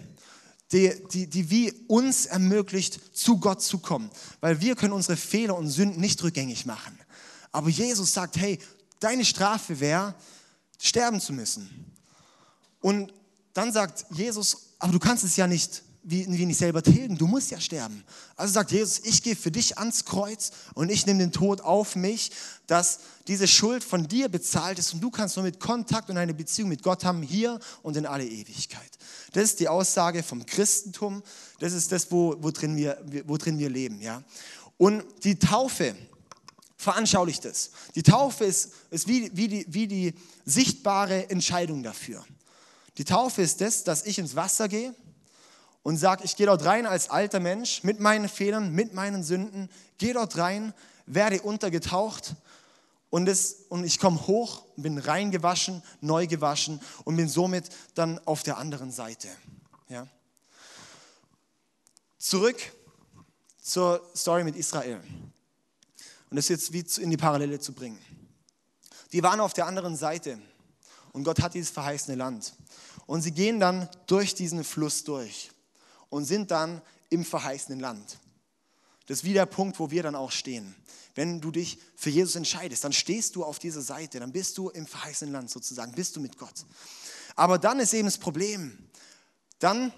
die, 0.73 0.91
die, 1.13 1.27
die 1.27 1.49
wie 1.49 1.71
uns 1.87 2.25
ermöglicht, 2.25 3.15
zu 3.15 3.37
Gott 3.37 3.61
zu 3.61 3.79
kommen. 3.79 4.11
Weil 4.41 4.59
wir 4.59 4.75
können 4.75 4.91
unsere 4.91 5.15
Fehler 5.15 5.55
und 5.55 5.69
Sünden 5.69 6.01
nicht 6.01 6.21
rückgängig 6.23 6.65
machen. 6.65 6.99
Aber 7.53 7.69
Jesus 7.69 8.11
sagt, 8.13 8.35
hey, 8.35 8.59
deine 8.99 9.23
Strafe 9.23 9.79
wäre, 9.79 10.13
sterben 10.81 11.21
zu 11.21 11.31
müssen. 11.31 11.85
Und 12.81 13.13
dann 13.53 13.71
sagt 13.71 14.05
Jesus, 14.09 14.73
aber 14.79 14.91
du 14.91 14.99
kannst 14.99 15.23
es 15.23 15.37
ja 15.37 15.47
nicht 15.47 15.83
wie, 16.03 16.25
wie 16.27 16.45
nicht 16.47 16.57
selber 16.57 16.81
tilgen, 16.81 17.15
du 17.17 17.27
musst 17.27 17.51
ja 17.51 17.59
sterben. 17.59 18.03
Also 18.35 18.53
sagt 18.53 18.71
Jesus, 18.71 18.99
ich 19.03 19.21
gehe 19.21 19.35
für 19.35 19.51
dich 19.51 19.77
ans 19.77 20.05
Kreuz 20.05 20.51
und 20.73 20.89
ich 20.89 21.05
nehme 21.05 21.19
den 21.19 21.31
Tod 21.31 21.61
auf 21.61 21.95
mich, 21.95 22.31
dass 22.65 23.01
diese 23.27 23.47
Schuld 23.47 23.83
von 23.83 24.07
dir 24.07 24.27
bezahlt 24.27 24.79
ist 24.79 24.93
und 24.93 25.01
du 25.01 25.11
kannst 25.11 25.35
nur 25.35 25.45
mit 25.45 25.59
Kontakt 25.59 26.09
und 26.09 26.17
eine 26.17 26.33
Beziehung 26.33 26.69
mit 26.69 26.81
Gott 26.81 27.05
haben, 27.05 27.21
hier 27.21 27.59
und 27.83 27.97
in 27.97 28.07
alle 28.07 28.25
Ewigkeit. 28.25 28.89
Das 29.33 29.43
ist 29.43 29.59
die 29.59 29.67
Aussage 29.67 30.23
vom 30.23 30.43
Christentum, 30.45 31.21
das 31.59 31.73
ist 31.73 31.91
das, 31.91 32.11
wo, 32.11 32.35
wo, 32.39 32.49
drin, 32.49 32.75
wir, 32.75 32.97
wo 33.27 33.37
drin 33.37 33.59
wir 33.59 33.69
leben. 33.69 34.01
Ja? 34.01 34.23
Und 34.77 35.03
die 35.23 35.37
Taufe, 35.37 35.95
veranschaulicht 36.81 37.45
es. 37.45 37.69
Die 37.93 38.01
Taufe 38.01 38.43
ist, 38.43 38.71
ist 38.89 39.07
wie, 39.07 39.29
wie, 39.35 39.47
die, 39.47 39.65
wie 39.69 39.87
die 39.87 40.15
sichtbare 40.45 41.29
Entscheidung 41.29 41.83
dafür. 41.83 42.25
Die 42.97 43.05
Taufe 43.05 43.43
ist 43.43 43.61
das, 43.61 43.83
dass 43.83 44.03
ich 44.05 44.17
ins 44.17 44.35
Wasser 44.35 44.67
gehe 44.67 44.95
und 45.83 45.97
sage, 45.97 46.23
ich 46.23 46.35
gehe 46.35 46.47
dort 46.47 46.65
rein 46.65 46.87
als 46.87 47.11
alter 47.11 47.39
Mensch 47.39 47.83
mit 47.83 47.99
meinen 47.99 48.27
Fehlern, 48.27 48.73
mit 48.73 48.93
meinen 48.93 49.23
Sünden, 49.23 49.69
gehe 49.99 50.15
dort 50.15 50.37
rein, 50.37 50.73
werde 51.05 51.41
untergetaucht 51.43 52.35
und, 53.11 53.27
das, 53.27 53.57
und 53.69 53.83
ich 53.83 53.99
komme 53.99 54.25
hoch, 54.25 54.63
bin 54.75 54.97
reingewaschen, 54.97 55.83
neu 56.01 56.25
gewaschen 56.25 56.81
und 57.03 57.15
bin 57.15 57.29
somit 57.29 57.69
dann 57.93 58.19
auf 58.25 58.41
der 58.41 58.57
anderen 58.57 58.91
Seite. 58.91 59.27
Ja. 59.87 60.07
Zurück 62.17 62.57
zur 63.61 64.01
Story 64.15 64.43
mit 64.43 64.55
Israel 64.55 64.99
und 66.31 66.37
das 66.37 66.47
jetzt 66.47 66.73
wie 66.73 66.83
in 67.01 67.11
die 67.11 67.17
Parallele 67.17 67.59
zu 67.59 67.73
bringen. 67.73 67.99
Die 69.11 69.21
waren 69.21 69.41
auf 69.41 69.53
der 69.53 69.67
anderen 69.67 69.97
Seite 69.97 70.39
und 71.11 71.25
Gott 71.25 71.41
hat 71.41 71.53
dieses 71.53 71.69
verheißene 71.69 72.15
Land. 72.15 72.53
Und 73.05 73.21
sie 73.21 73.33
gehen 73.33 73.59
dann 73.59 73.89
durch 74.07 74.33
diesen 74.33 74.63
Fluss 74.63 75.03
durch 75.03 75.51
und 76.09 76.23
sind 76.23 76.49
dann 76.49 76.81
im 77.09 77.25
verheißenen 77.25 77.81
Land. 77.81 78.17
Das 79.07 79.19
ist 79.19 79.23
wie 79.25 79.33
der 79.33 79.45
Punkt, 79.45 79.77
wo 79.77 79.91
wir 79.91 80.03
dann 80.03 80.15
auch 80.15 80.31
stehen. 80.31 80.73
Wenn 81.15 81.41
du 81.41 81.51
dich 81.51 81.77
für 81.97 82.09
Jesus 82.09 82.37
entscheidest, 82.37 82.85
dann 82.85 82.93
stehst 82.93 83.35
du 83.35 83.43
auf 83.43 83.59
dieser 83.59 83.81
Seite, 83.81 84.21
dann 84.21 84.31
bist 84.31 84.57
du 84.57 84.69
im 84.69 84.87
verheißenen 84.87 85.33
Land 85.33 85.49
sozusagen, 85.49 85.91
bist 85.91 86.15
du 86.15 86.21
mit 86.21 86.37
Gott. 86.37 86.65
Aber 87.35 87.59
dann 87.59 87.81
ist 87.81 87.93
eben 87.93 88.07
das 88.07 88.17
Problem, 88.17 88.77
dann 89.59 89.91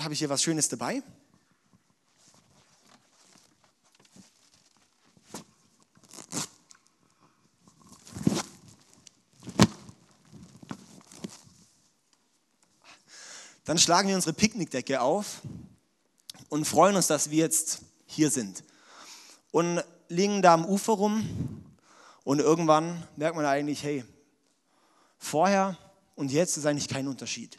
habe 0.00 0.14
ich 0.14 0.18
hier 0.18 0.28
was 0.28 0.42
Schönes 0.42 0.68
dabei. 0.68 1.00
Dann 13.66 13.78
schlagen 13.78 14.08
wir 14.08 14.14
unsere 14.14 14.32
Picknickdecke 14.32 15.00
auf 15.00 15.42
und 16.48 16.64
freuen 16.64 16.94
uns, 16.94 17.08
dass 17.08 17.30
wir 17.30 17.38
jetzt 17.38 17.80
hier 18.06 18.30
sind. 18.30 18.62
Und 19.50 19.82
liegen 20.08 20.40
da 20.40 20.54
am 20.54 20.64
Ufer 20.64 20.92
rum 20.92 21.64
und 22.22 22.38
irgendwann 22.38 23.02
merkt 23.16 23.34
man 23.34 23.44
eigentlich, 23.44 23.82
hey, 23.82 24.04
vorher 25.18 25.76
und 26.14 26.30
jetzt 26.30 26.56
ist 26.56 26.64
eigentlich 26.64 26.88
kein 26.88 27.08
Unterschied. 27.08 27.58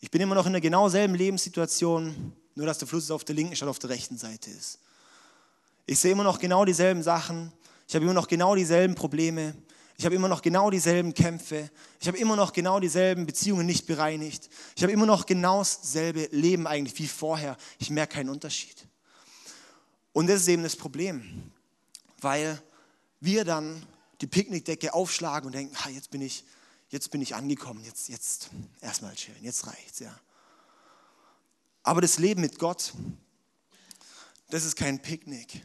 Ich 0.00 0.10
bin 0.10 0.20
immer 0.20 0.34
noch 0.34 0.46
in 0.46 0.52
der 0.52 0.60
genau 0.60 0.88
selben 0.88 1.14
Lebenssituation, 1.14 2.32
nur 2.56 2.66
dass 2.66 2.78
der 2.78 2.88
Fluss 2.88 3.10
auf 3.12 3.22
der 3.22 3.36
linken 3.36 3.54
statt 3.54 3.68
auf 3.68 3.78
der 3.78 3.90
rechten 3.90 4.18
Seite 4.18 4.50
ist. 4.50 4.80
Ich 5.86 6.00
sehe 6.00 6.10
immer 6.10 6.24
noch 6.24 6.40
genau 6.40 6.64
dieselben 6.64 7.04
Sachen, 7.04 7.52
ich 7.86 7.94
habe 7.94 8.04
immer 8.04 8.14
noch 8.14 8.26
genau 8.26 8.56
dieselben 8.56 8.96
Probleme, 8.96 9.54
ich 9.98 10.04
habe 10.04 10.14
immer 10.14 10.28
noch 10.28 10.42
genau 10.42 10.70
dieselben 10.70 11.14
Kämpfe. 11.14 11.70
Ich 12.00 12.06
habe 12.06 12.18
immer 12.18 12.36
noch 12.36 12.52
genau 12.52 12.80
dieselben 12.80 13.24
Beziehungen 13.24 13.64
nicht 13.64 13.86
bereinigt. 13.86 14.50
Ich 14.76 14.82
habe 14.82 14.92
immer 14.92 15.06
noch 15.06 15.24
genau 15.24 15.60
dasselbe 15.60 16.28
Leben 16.32 16.66
eigentlich 16.66 16.98
wie 16.98 17.08
vorher. 17.08 17.56
Ich 17.78 17.88
merke 17.88 18.16
keinen 18.16 18.28
Unterschied. 18.28 18.86
Und 20.12 20.26
das 20.28 20.42
ist 20.42 20.48
eben 20.48 20.62
das 20.62 20.76
Problem, 20.76 21.50
weil 22.20 22.60
wir 23.20 23.44
dann 23.44 23.86
die 24.20 24.26
Picknickdecke 24.26 24.92
aufschlagen 24.92 25.46
und 25.46 25.54
denken, 25.54 25.74
ah, 25.82 25.88
jetzt 25.88 26.10
bin 26.10 26.20
ich, 26.20 26.44
jetzt 26.90 27.10
bin 27.10 27.22
ich 27.22 27.34
angekommen, 27.34 27.82
jetzt, 27.84 28.08
jetzt 28.08 28.50
erstmal 28.80 29.14
chillen, 29.14 29.42
jetzt 29.42 29.66
reicht's, 29.66 30.00
ja. 30.00 30.14
Aber 31.82 32.00
das 32.00 32.18
Leben 32.18 32.40
mit 32.40 32.58
Gott, 32.58 32.92
das 34.50 34.64
ist 34.64 34.76
kein 34.76 35.00
Picknick. 35.00 35.62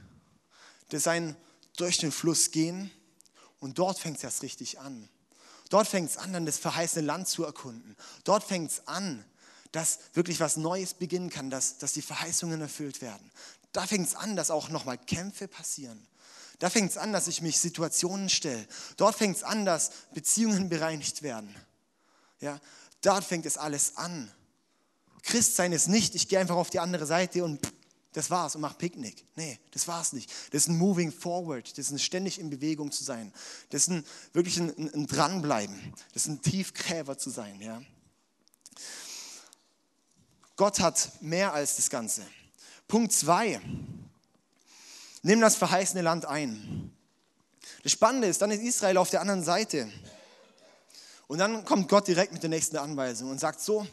Das 0.89 1.01
ist 1.01 1.07
ein 1.07 1.35
durch 1.77 1.97
den 1.97 2.11
Fluss 2.11 2.51
gehen 2.51 2.91
und 3.61 3.79
dort 3.79 3.99
fängt 3.99 4.17
es 4.17 4.23
erst 4.23 4.41
richtig 4.41 4.79
an. 4.79 5.07
Dort 5.69 5.87
fängt 5.87 6.09
es 6.09 6.17
an, 6.17 6.33
dann 6.33 6.45
das 6.45 6.57
verheißene 6.57 7.05
Land 7.05 7.29
zu 7.29 7.45
erkunden. 7.45 7.95
Dort 8.25 8.43
fängt 8.43 8.71
es 8.71 8.87
an, 8.87 9.23
dass 9.71 9.99
wirklich 10.13 10.41
was 10.41 10.57
Neues 10.57 10.93
beginnen 10.93 11.29
kann, 11.29 11.49
dass, 11.49 11.77
dass 11.77 11.93
die 11.93 12.01
Verheißungen 12.01 12.59
erfüllt 12.59 13.01
werden. 13.01 13.31
Da 13.71 13.87
fängt 13.87 14.07
es 14.07 14.15
an, 14.15 14.35
dass 14.35 14.51
auch 14.51 14.67
nochmal 14.67 14.97
Kämpfe 14.97 15.47
passieren. 15.47 16.05
Da 16.59 16.69
fängt 16.69 16.91
es 16.91 16.97
an, 16.97 17.13
dass 17.13 17.27
ich 17.27 17.41
mich 17.41 17.59
Situationen 17.59 18.27
stelle. 18.27 18.67
Dort 18.97 19.15
fängt 19.15 19.37
es 19.37 19.43
an, 19.43 19.63
dass 19.63 19.91
Beziehungen 20.13 20.67
bereinigt 20.67 21.21
werden. 21.21 21.55
Ja, 22.41 22.59
dort 23.01 23.23
fängt 23.23 23.45
es 23.45 23.57
alles 23.57 23.95
an. 23.95 24.29
Christsein 25.23 25.71
ist 25.71 25.87
nicht, 25.87 26.15
ich 26.15 26.27
gehe 26.27 26.39
einfach 26.39 26.55
auf 26.55 26.69
die 26.69 26.79
andere 26.79 27.05
Seite 27.05 27.45
und 27.45 27.61
das 28.13 28.29
war's 28.29 28.55
und 28.55 28.61
mach 28.61 28.77
Picknick. 28.77 29.25
Nee, 29.35 29.59
das 29.71 29.87
war's 29.87 30.11
nicht. 30.11 30.29
Das 30.51 30.63
ist 30.63 30.67
ein 30.67 30.77
Moving 30.77 31.11
Forward. 31.11 31.77
Das 31.77 31.85
ist 31.85 31.91
ein 31.91 31.99
ständig 31.99 32.39
in 32.39 32.49
Bewegung 32.49 32.91
zu 32.91 33.03
sein. 33.03 33.31
Das 33.69 33.83
ist 33.83 33.87
ein, 33.89 34.05
wirklich 34.33 34.57
ein, 34.57 34.69
ein, 34.77 34.93
ein 34.93 35.07
Dranbleiben. 35.07 35.93
Das 36.13 36.23
ist 36.23 36.27
ein 36.29 36.41
Tiefgräber 36.41 37.17
zu 37.17 37.29
sein. 37.29 37.61
Ja. 37.61 37.81
Gott 40.57 40.79
hat 40.79 41.11
mehr 41.21 41.53
als 41.53 41.77
das 41.77 41.89
Ganze. 41.89 42.23
Punkt 42.87 43.13
zwei. 43.13 43.61
Nimm 45.23 45.39
das 45.39 45.55
verheißene 45.55 46.01
Land 46.01 46.25
ein. 46.25 46.91
Das 47.83 47.93
Spannende 47.93 48.27
ist, 48.27 48.41
dann 48.41 48.51
ist 48.51 48.61
Israel 48.61 48.97
auf 48.97 49.09
der 49.09 49.21
anderen 49.21 49.43
Seite. 49.43 49.89
Und 51.27 51.37
dann 51.37 51.63
kommt 51.63 51.87
Gott 51.87 52.07
direkt 52.07 52.33
mit 52.33 52.43
der 52.43 52.49
nächsten 52.49 52.75
Anweisung 52.75 53.29
und 53.29 53.39
sagt 53.39 53.61
so, 53.61 53.87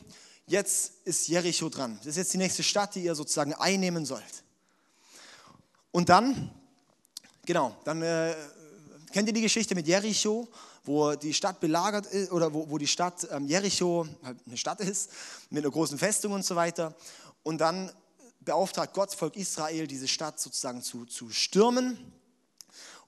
jetzt 0.48 0.92
ist 1.04 1.28
Jericho 1.28 1.68
dran. 1.68 1.96
Das 1.98 2.08
ist 2.08 2.16
jetzt 2.16 2.32
die 2.32 2.38
nächste 2.38 2.62
Stadt, 2.62 2.94
die 2.94 3.04
ihr 3.04 3.14
sozusagen 3.14 3.54
einnehmen 3.54 4.04
sollt. 4.04 4.44
Und 5.90 6.08
dann, 6.08 6.50
genau, 7.44 7.76
dann 7.84 8.02
äh, 8.02 8.34
kennt 9.12 9.28
ihr 9.28 9.34
die 9.34 9.42
Geschichte 9.42 9.74
mit 9.74 9.86
Jericho, 9.86 10.48
wo 10.84 11.14
die 11.14 11.34
Stadt 11.34 11.60
belagert 11.60 12.06
ist, 12.06 12.32
oder 12.32 12.52
wo, 12.52 12.68
wo 12.70 12.78
die 12.78 12.86
Stadt 12.86 13.26
ähm, 13.30 13.46
Jericho 13.46 14.06
halt 14.22 14.38
eine 14.46 14.56
Stadt 14.56 14.80
ist, 14.80 15.10
mit 15.50 15.64
einer 15.64 15.72
großen 15.72 15.98
Festung 15.98 16.32
und 16.32 16.44
so 16.44 16.56
weiter. 16.56 16.94
Und 17.42 17.58
dann 17.58 17.92
beauftragt 18.40 18.94
Gott 18.94 19.14
Volk 19.14 19.36
Israel, 19.36 19.86
diese 19.86 20.08
Stadt 20.08 20.40
sozusagen 20.40 20.82
zu, 20.82 21.04
zu 21.04 21.30
stürmen. 21.30 21.98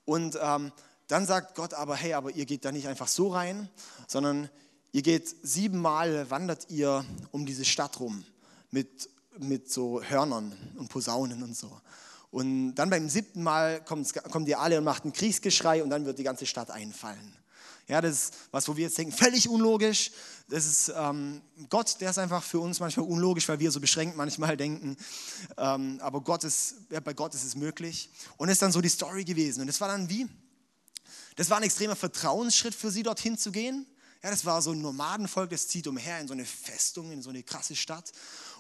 Und 0.05 0.39
ähm, 0.41 0.73
dann 1.07 1.27
sagt 1.27 1.55
Gott 1.55 1.75
aber, 1.75 1.97
hey, 1.97 2.15
aber 2.15 2.31
ihr 2.31 2.45
geht 2.45 2.65
da 2.65 2.73
nicht 2.73 2.87
einfach 2.87 3.09
so 3.09 3.29
rein, 3.29 3.69
sondern 4.07 4.51
Ihr 4.93 5.03
geht 5.03 5.35
siebenmal, 5.43 6.29
wandert 6.31 6.69
ihr 6.69 7.05
um 7.31 7.47
diese 7.47 7.65
Stadt 7.65 8.01
rum 8.01 8.25
mit, 8.71 9.09
mit 9.39 9.71
so 9.71 10.03
Hörnern 10.03 10.53
und 10.77 10.89
Posaunen 10.89 11.43
und 11.43 11.57
so. 11.57 11.71
Und 12.33 12.75
dann 12.75 12.91
beim 12.91 13.09
siebten 13.09 13.43
Mal 13.43 13.85
kommt, 13.85 14.13
kommt 14.31 14.49
ihr 14.49 14.59
alle 14.61 14.79
und 14.79 14.85
macht 14.85 15.05
ein 15.05 15.13
Kriegsgeschrei 15.13 15.83
und 15.83 15.91
dann 15.91 16.07
wird 16.07 16.19
die 16.19 16.25
ganze 16.25 16.47
Stadt 16.47 16.71
einfallen. 16.71 17.37
Ja, 17.87 18.01
das 18.01 18.13
ist 18.13 18.35
was, 18.53 18.69
wo 18.69 18.77
wir 18.77 18.85
jetzt 18.85 18.99
denken, 18.99 19.13
völlig 19.13 19.49
unlogisch. 19.49 20.13
Das 20.49 20.65
ist 20.65 20.93
ähm, 20.95 21.41
Gott, 21.69 22.01
der 22.01 22.11
ist 22.11 22.19
einfach 22.19 22.43
für 22.43 22.61
uns 22.61 22.79
manchmal 22.79 23.07
unlogisch, 23.07 23.49
weil 23.49 23.59
wir 23.59 23.71
so 23.71 23.81
beschränkt 23.81 24.17
manchmal 24.17 24.57
denken. 24.57 24.97
Ähm, 25.57 25.99
aber 26.01 26.21
Gott 26.21 26.45
ist, 26.45 26.75
ja, 26.91 27.01
bei 27.01 27.15
Gott 27.15 27.35
ist 27.35 27.45
es 27.45 27.57
möglich. 27.57 28.11
Und 28.37 28.49
es 28.49 28.55
ist 28.55 28.63
dann 28.63 28.71
so 28.71 28.81
die 28.81 28.89
Story 28.89 29.25
gewesen. 29.25 29.63
Und 29.63 29.69
es 29.69 29.81
war 29.81 29.89
dann 29.89 30.09
wie? 30.09 30.29
Das 31.35 31.51
war 31.51 31.57
ein 31.57 31.65
extremer 31.65 31.97
Vertrauensschritt 31.97 32.75
für 32.75 32.91
sie, 32.93 33.03
dorthin 33.03 33.37
zu 33.37 33.51
gehen. 33.51 33.87
Ja, 34.23 34.31
das 34.31 34.45
war 34.45 34.61
so 34.61 34.73
ein 34.73 34.83
Nomadenvolk, 34.83 35.51
das 35.51 35.69
zieht 35.69 35.87
umher 35.87 36.21
in 36.21 36.29
so 36.29 36.35
eine 36.35 36.45
Festung, 36.45 37.11
in 37.11 37.23
so 37.23 37.31
eine 37.31 37.43
krasse 37.43 37.75
Stadt. 37.75 38.13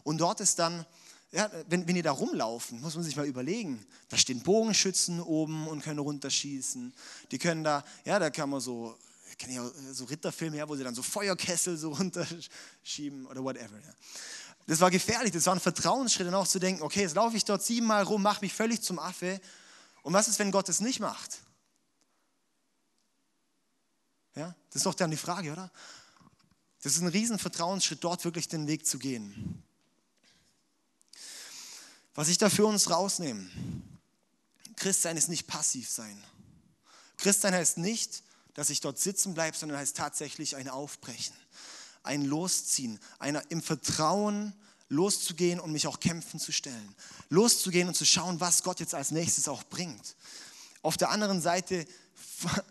Und 0.04 0.18
dort 0.18 0.40
ist 0.40 0.58
dann, 0.58 0.86
ja, 1.32 1.50
wenn, 1.68 1.86
wenn 1.86 1.94
die 1.94 2.02
da 2.02 2.12
rumlaufen, 2.12 2.80
muss 2.80 2.94
man 2.94 3.04
sich 3.04 3.14
mal 3.14 3.26
überlegen, 3.26 3.84
da 4.08 4.16
stehen 4.16 4.40
Bogenschützen 4.40 5.20
oben 5.20 5.68
und 5.68 5.82
können 5.82 5.98
runterschießen. 5.98 6.94
Die 7.30 7.38
können 7.38 7.62
da, 7.62 7.84
ja, 8.04 8.18
da 8.18 8.30
kann 8.30 8.48
man 8.48 8.60
so, 8.60 8.96
kenne 9.38 9.52
ich 9.52 9.60
auch 9.60 9.70
so 9.92 10.04
Ritterfilme, 10.04 10.56
ja, 10.56 10.68
wo 10.68 10.76
sie 10.76 10.82
dann 10.82 10.94
so 10.94 11.02
Feuerkessel 11.02 11.76
so 11.76 11.92
runterschieben 11.94 13.26
oder 13.26 13.44
whatever. 13.44 13.76
Ja. 13.76 13.94
Das 14.66 14.80
war 14.80 14.90
gefährlich, 14.90 15.32
das 15.32 15.46
war 15.46 15.54
ein 15.54 15.60
Vertrauensschritt, 15.60 16.26
dann 16.26 16.34
auch 16.34 16.48
zu 16.48 16.58
denken, 16.58 16.82
okay, 16.82 17.02
jetzt 17.02 17.16
laufe 17.16 17.36
ich 17.36 17.44
dort 17.44 17.62
siebenmal 17.62 18.02
rum, 18.04 18.22
mache 18.22 18.40
mich 18.40 18.54
völlig 18.54 18.80
zum 18.80 18.98
Affe. 18.98 19.40
Und 20.02 20.14
was 20.14 20.28
ist, 20.28 20.38
wenn 20.38 20.50
Gott 20.50 20.68
es 20.70 20.80
nicht 20.80 21.00
macht? 21.00 21.40
Ja, 24.34 24.54
das 24.68 24.76
ist 24.76 24.86
doch 24.86 24.94
dann 24.94 25.10
die 25.10 25.16
Frage, 25.16 25.52
oder? 25.52 25.70
Das 26.82 26.94
ist 26.94 27.02
ein 27.02 27.08
riesen 27.08 27.38
Vertrauensschritt, 27.38 28.02
dort 28.02 28.24
wirklich 28.24 28.48
den 28.48 28.66
Weg 28.66 28.86
zu 28.86 28.98
gehen. 28.98 29.62
Was 32.14 32.28
ich 32.28 32.38
da 32.38 32.48
für 32.48 32.66
uns 32.66 32.90
rausnehme, 32.90 33.48
Christsein 34.76 35.16
ist 35.16 35.28
nicht 35.28 35.46
passiv 35.46 35.88
sein. 35.88 36.22
Christsein 37.18 37.54
heißt 37.54 37.78
nicht, 37.78 38.22
dass 38.54 38.70
ich 38.70 38.80
dort 38.80 38.98
sitzen 38.98 39.34
bleibe, 39.34 39.56
sondern 39.56 39.78
heißt 39.78 39.96
tatsächlich 39.96 40.56
ein 40.56 40.68
Aufbrechen, 40.68 41.36
ein 42.02 42.24
Losziehen, 42.24 42.98
ein 43.18 43.36
im 43.48 43.62
Vertrauen 43.62 44.54
loszugehen 44.88 45.60
und 45.60 45.70
mich 45.70 45.86
auch 45.86 46.00
kämpfen 46.00 46.40
zu 46.40 46.50
stellen. 46.50 46.94
Loszugehen 47.28 47.88
und 47.88 47.94
zu 47.94 48.04
schauen, 48.04 48.40
was 48.40 48.62
Gott 48.62 48.80
jetzt 48.80 48.94
als 48.94 49.12
nächstes 49.12 49.48
auch 49.48 49.62
bringt. 49.64 50.16
Auf 50.82 50.96
der 50.96 51.10
anderen 51.10 51.40
Seite 51.40 51.86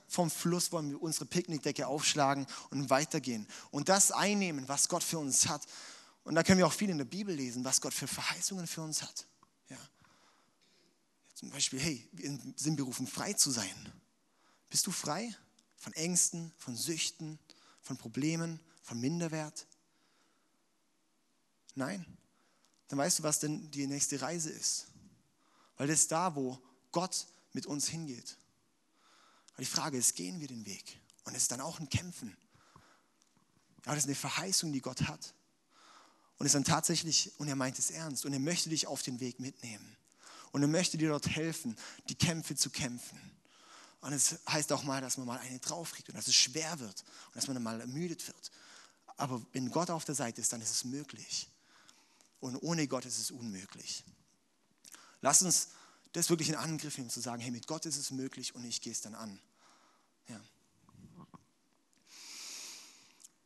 vom 0.08 0.30
Fluss 0.30 0.72
wollen 0.72 0.90
wir 0.90 1.02
unsere 1.02 1.26
Picknickdecke 1.26 1.88
aufschlagen 1.88 2.48
und 2.70 2.90
weitergehen 2.90 3.48
und 3.72 3.90
das 3.90 4.12
einnehmen, 4.12 4.68
was 4.68 4.88
Gott 4.90 5.04
für 5.04 5.20
uns 5.20 5.48
hat. 5.48 5.66
Und 6.24 6.36
da 6.36 6.44
können 6.44 6.60
wir 6.60 6.68
auch 6.68 6.74
viel 6.74 6.90
in 6.90 6.98
der 6.98 7.06
Bibel 7.06 7.34
lesen, 7.34 7.64
was 7.64 7.82
Gott 7.82 7.94
für 7.94 8.08
Verheißungen 8.08 8.68
für 8.68 8.82
uns 8.82 9.02
hat. 9.02 9.26
Ja. 9.70 9.78
Zum 11.34 11.50
Beispiel, 11.50 11.80
hey, 11.80 12.08
wir 12.12 12.38
sind 12.56 12.76
berufen, 12.76 13.08
frei 13.08 13.34
zu 13.34 13.52
sein. 13.52 13.94
Bist 14.70 14.86
du 14.86 14.92
frei 14.92 15.36
von 15.78 15.94
Ängsten, 15.94 16.52
von 16.58 16.76
Süchten, 16.76 17.40
von 17.82 17.98
Problemen, 17.98 18.60
von 18.84 19.00
Minderwert? 19.00 19.66
Nein. 21.76 22.06
Dann 22.90 23.00
weißt 23.00 23.20
du, 23.20 23.24
was 23.24 23.40
denn 23.40 23.70
die 23.72 23.88
nächste 23.88 24.22
Reise 24.22 24.50
ist. 24.50 24.88
Weil 25.78 25.88
das 25.88 26.02
ist 26.02 26.12
da, 26.12 26.36
wo 26.36 26.60
Gott 26.92 27.28
mit 27.54 27.66
uns 27.66 27.88
hingeht. 27.88 28.38
Aber 29.60 29.66
die 29.66 29.72
Frage 29.72 29.98
ist, 29.98 30.16
gehen 30.16 30.40
wir 30.40 30.48
den 30.48 30.66
Weg? 30.66 31.02
Und 31.26 31.36
es 31.36 31.42
ist 31.42 31.52
dann 31.52 31.60
auch 31.60 31.82
ein 31.82 31.90
Kämpfen. 31.90 32.38
Aber 33.84 33.94
das 33.94 34.06
ist 34.06 34.08
eine 34.08 34.16
Verheißung, 34.16 34.72
die 34.72 34.80
Gott 34.80 35.02
hat. 35.02 35.34
Und 36.38 36.46
es 36.46 36.52
ist 36.52 36.56
dann 36.56 36.64
tatsächlich, 36.64 37.38
und 37.40 37.50
er 37.50 37.58
meint 37.58 37.78
es 37.78 37.92
ernst, 37.92 38.24
und 38.24 38.32
er 38.32 38.40
möchte 38.40 38.70
dich 38.70 38.88
auf 38.88 39.02
den 39.02 39.20
Weg 39.20 39.42
mitnehmen. 39.42 39.98
Und 40.54 40.62
er 40.62 40.70
möchte 40.70 40.98
dir 40.98 41.10
dort 41.10 41.28
helfen, 41.28 41.76
die 42.08 42.16
Kämpfe 42.16 42.56
zu 42.56 42.70
kämpfen. 42.70 43.20
Und 44.00 44.14
es 44.14 44.40
heißt 44.50 44.72
auch 44.72 44.84
mal, 44.84 45.02
dass 45.02 45.18
man 45.18 45.28
mal 45.28 45.40
eine 45.40 45.60
draufkriegt 45.60 46.08
und 46.08 46.16
dass 46.16 46.30
es 46.30 46.36
schwer 46.36 46.80
wird 46.80 47.04
und 47.28 47.36
dass 47.36 47.50
man 47.50 47.62
mal 47.62 47.82
ermüdet 47.82 48.26
wird. 48.28 48.52
Aber 49.18 49.46
wenn 49.52 49.72
Gott 49.72 49.90
auf 49.90 50.06
der 50.06 50.16
Seite 50.16 50.40
ist, 50.40 50.54
dann 50.54 50.62
ist 50.62 50.72
es 50.72 50.86
möglich. 50.86 51.50
Und 52.40 52.56
ohne 52.56 52.88
Gott 52.88 53.04
ist 53.04 53.20
es 53.20 53.30
unmöglich. 53.30 54.06
Lass 55.20 55.42
uns 55.42 55.68
das 56.14 56.30
wirklich 56.30 56.48
in 56.48 56.56
Angriff 56.56 56.98
nehmen, 56.98 57.10
zu 57.10 57.20
sagen, 57.20 57.42
hey, 57.42 57.52
mit 57.52 57.68
Gott 57.68 57.86
ist 57.86 57.98
es 57.98 58.10
möglich 58.10 58.56
und 58.56 58.64
ich 58.64 58.80
gehe 58.80 58.94
es 58.94 59.02
dann 59.02 59.16
an. 59.16 59.38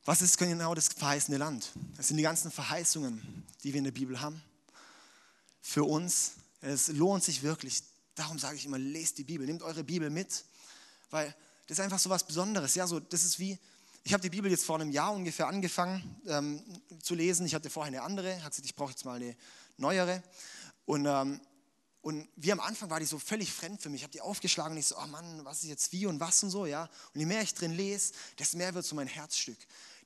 Was 0.06 0.22
ist 0.22 0.38
genau 0.38 0.76
das 0.76 0.90
verheißene 0.90 1.38
Land? 1.38 1.72
Das 1.96 2.10
sind 2.10 2.18
die 2.18 2.24
ganzen 2.24 2.52
Verheißungen, 2.52 3.46
die 3.64 3.72
wir 3.72 3.78
in 3.78 3.86
der 3.86 3.92
Bibel 3.92 4.20
haben. 4.20 4.44
Für 5.62 5.86
uns, 5.86 6.34
es 6.60 6.90
lohnt 6.90 7.24
sich 7.24 7.42
wirklich. 7.42 7.84
Darum 8.14 8.38
sage 8.38 8.58
ich 8.58 8.66
immer, 8.66 8.78
lest 8.78 9.18
die 9.18 9.24
Bibel, 9.24 9.48
nehmt 9.48 9.64
eure 9.64 9.86
Bibel 9.86 10.10
mit, 10.10 10.44
weil 11.10 11.34
das 11.68 11.78
ist 11.78 11.84
einfach 11.84 12.00
so 12.00 12.10
was 12.10 12.28
Besonderes. 12.28 12.76
Ja, 12.76 12.86
so, 12.86 13.00
das 13.00 13.24
ist 13.24 13.40
wie, 13.40 13.58
ich 14.04 14.12
habe 14.12 14.22
die 14.22 14.30
Bibel 14.30 14.52
jetzt 14.52 14.66
vor 14.66 14.76
einem 14.76 14.92
Jahr 14.92 15.14
ungefähr 15.14 15.48
angefangen 15.48 16.04
ähm, 16.28 16.62
zu 17.02 17.16
lesen. 17.16 17.46
Ich 17.46 17.56
hatte 17.56 17.70
vorher 17.70 17.88
eine 17.88 18.02
andere, 18.02 18.44
hat 18.44 18.52
gesagt, 18.52 18.66
ich 18.66 18.76
brauche 18.76 18.92
jetzt 18.92 19.06
mal 19.06 19.16
eine 19.16 19.38
neuere. 19.78 20.22
Und, 20.86 21.06
ähm, 21.06 21.40
und 22.02 22.28
wie 22.36 22.52
am 22.52 22.60
Anfang 22.60 22.90
war 22.90 23.00
die 23.00 23.06
so 23.06 23.20
völlig 23.20 23.54
fremd 23.54 23.82
für 23.82 23.88
mich. 23.88 24.02
Ich 24.02 24.04
habe 24.04 24.12
die 24.12 24.20
aufgeschlagen 24.20 24.74
und 24.74 24.80
ich 24.80 24.88
so, 24.88 24.98
oh 24.98 25.08
Mann, 25.08 25.46
was 25.46 25.64
ist 25.64 25.70
jetzt 25.70 25.94
wie 25.94 26.06
und 26.08 26.20
was 26.20 26.44
und 26.44 26.50
so, 26.50 26.66
ja. 26.66 26.90
Und 27.14 27.22
je 27.22 27.26
mehr 27.26 27.42
ich 27.42 27.54
drin 27.54 27.72
lese, 27.72 28.12
desto 28.38 28.58
mehr 28.58 28.74
wird 28.74 28.86
so 28.86 28.96
mein 28.96 29.08
Herzstück 29.08 29.58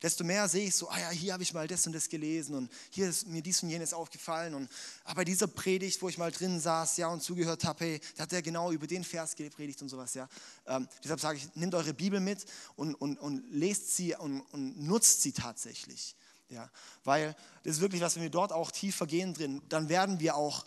desto 0.01 0.23
mehr 0.23 0.47
sehe 0.47 0.67
ich 0.67 0.75
so, 0.75 0.89
ah 0.89 0.99
ja, 0.99 1.09
hier 1.09 1.33
habe 1.33 1.43
ich 1.43 1.53
mal 1.53 1.67
das 1.67 1.85
und 1.87 1.93
das 1.93 2.09
gelesen 2.09 2.55
und 2.55 2.71
hier 2.89 3.09
ist 3.09 3.27
mir 3.27 3.41
dies 3.41 3.63
und 3.63 3.69
jenes 3.69 3.93
aufgefallen. 3.93 4.53
Und 4.53 4.69
aber 5.03 5.25
dieser 5.25 5.47
Predigt, 5.47 6.01
wo 6.01 6.09
ich 6.09 6.17
mal 6.17 6.31
drin 6.31 6.59
saß, 6.59 6.97
ja, 6.97 7.07
und 7.07 7.21
zugehört 7.21 7.63
habe, 7.63 7.85
hey, 7.85 8.01
da 8.15 8.23
hat 8.23 8.33
er 8.33 8.41
genau 8.41 8.71
über 8.71 8.87
den 8.87 9.03
Vers 9.03 9.35
gepredigt 9.35 9.81
und 9.81 9.89
sowas, 9.89 10.13
ja. 10.13 10.27
Ähm, 10.65 10.87
deshalb 11.03 11.19
sage 11.19 11.37
ich, 11.39 11.55
nehmt 11.55 11.73
eure 11.75 11.93
Bibel 11.93 12.19
mit 12.19 12.45
und, 12.75 12.95
und, 12.95 13.17
und 13.19 13.43
lest 13.51 13.95
sie 13.95 14.15
und, 14.15 14.41
und 14.41 14.79
nutzt 14.79 15.21
sie 15.21 15.31
tatsächlich. 15.31 16.15
Ja, 16.49 16.69
weil 17.03 17.35
das 17.63 17.75
ist 17.75 17.81
wirklich 17.81 18.01
was, 18.01 18.15
wenn 18.15 18.23
wir 18.23 18.29
dort 18.29 18.53
auch 18.53 18.71
tiefer 18.71 19.05
gehen 19.05 19.33
drin, 19.33 19.61
dann 19.67 19.89
werden 19.89 20.19
wir 20.19 20.35
auch 20.35 20.65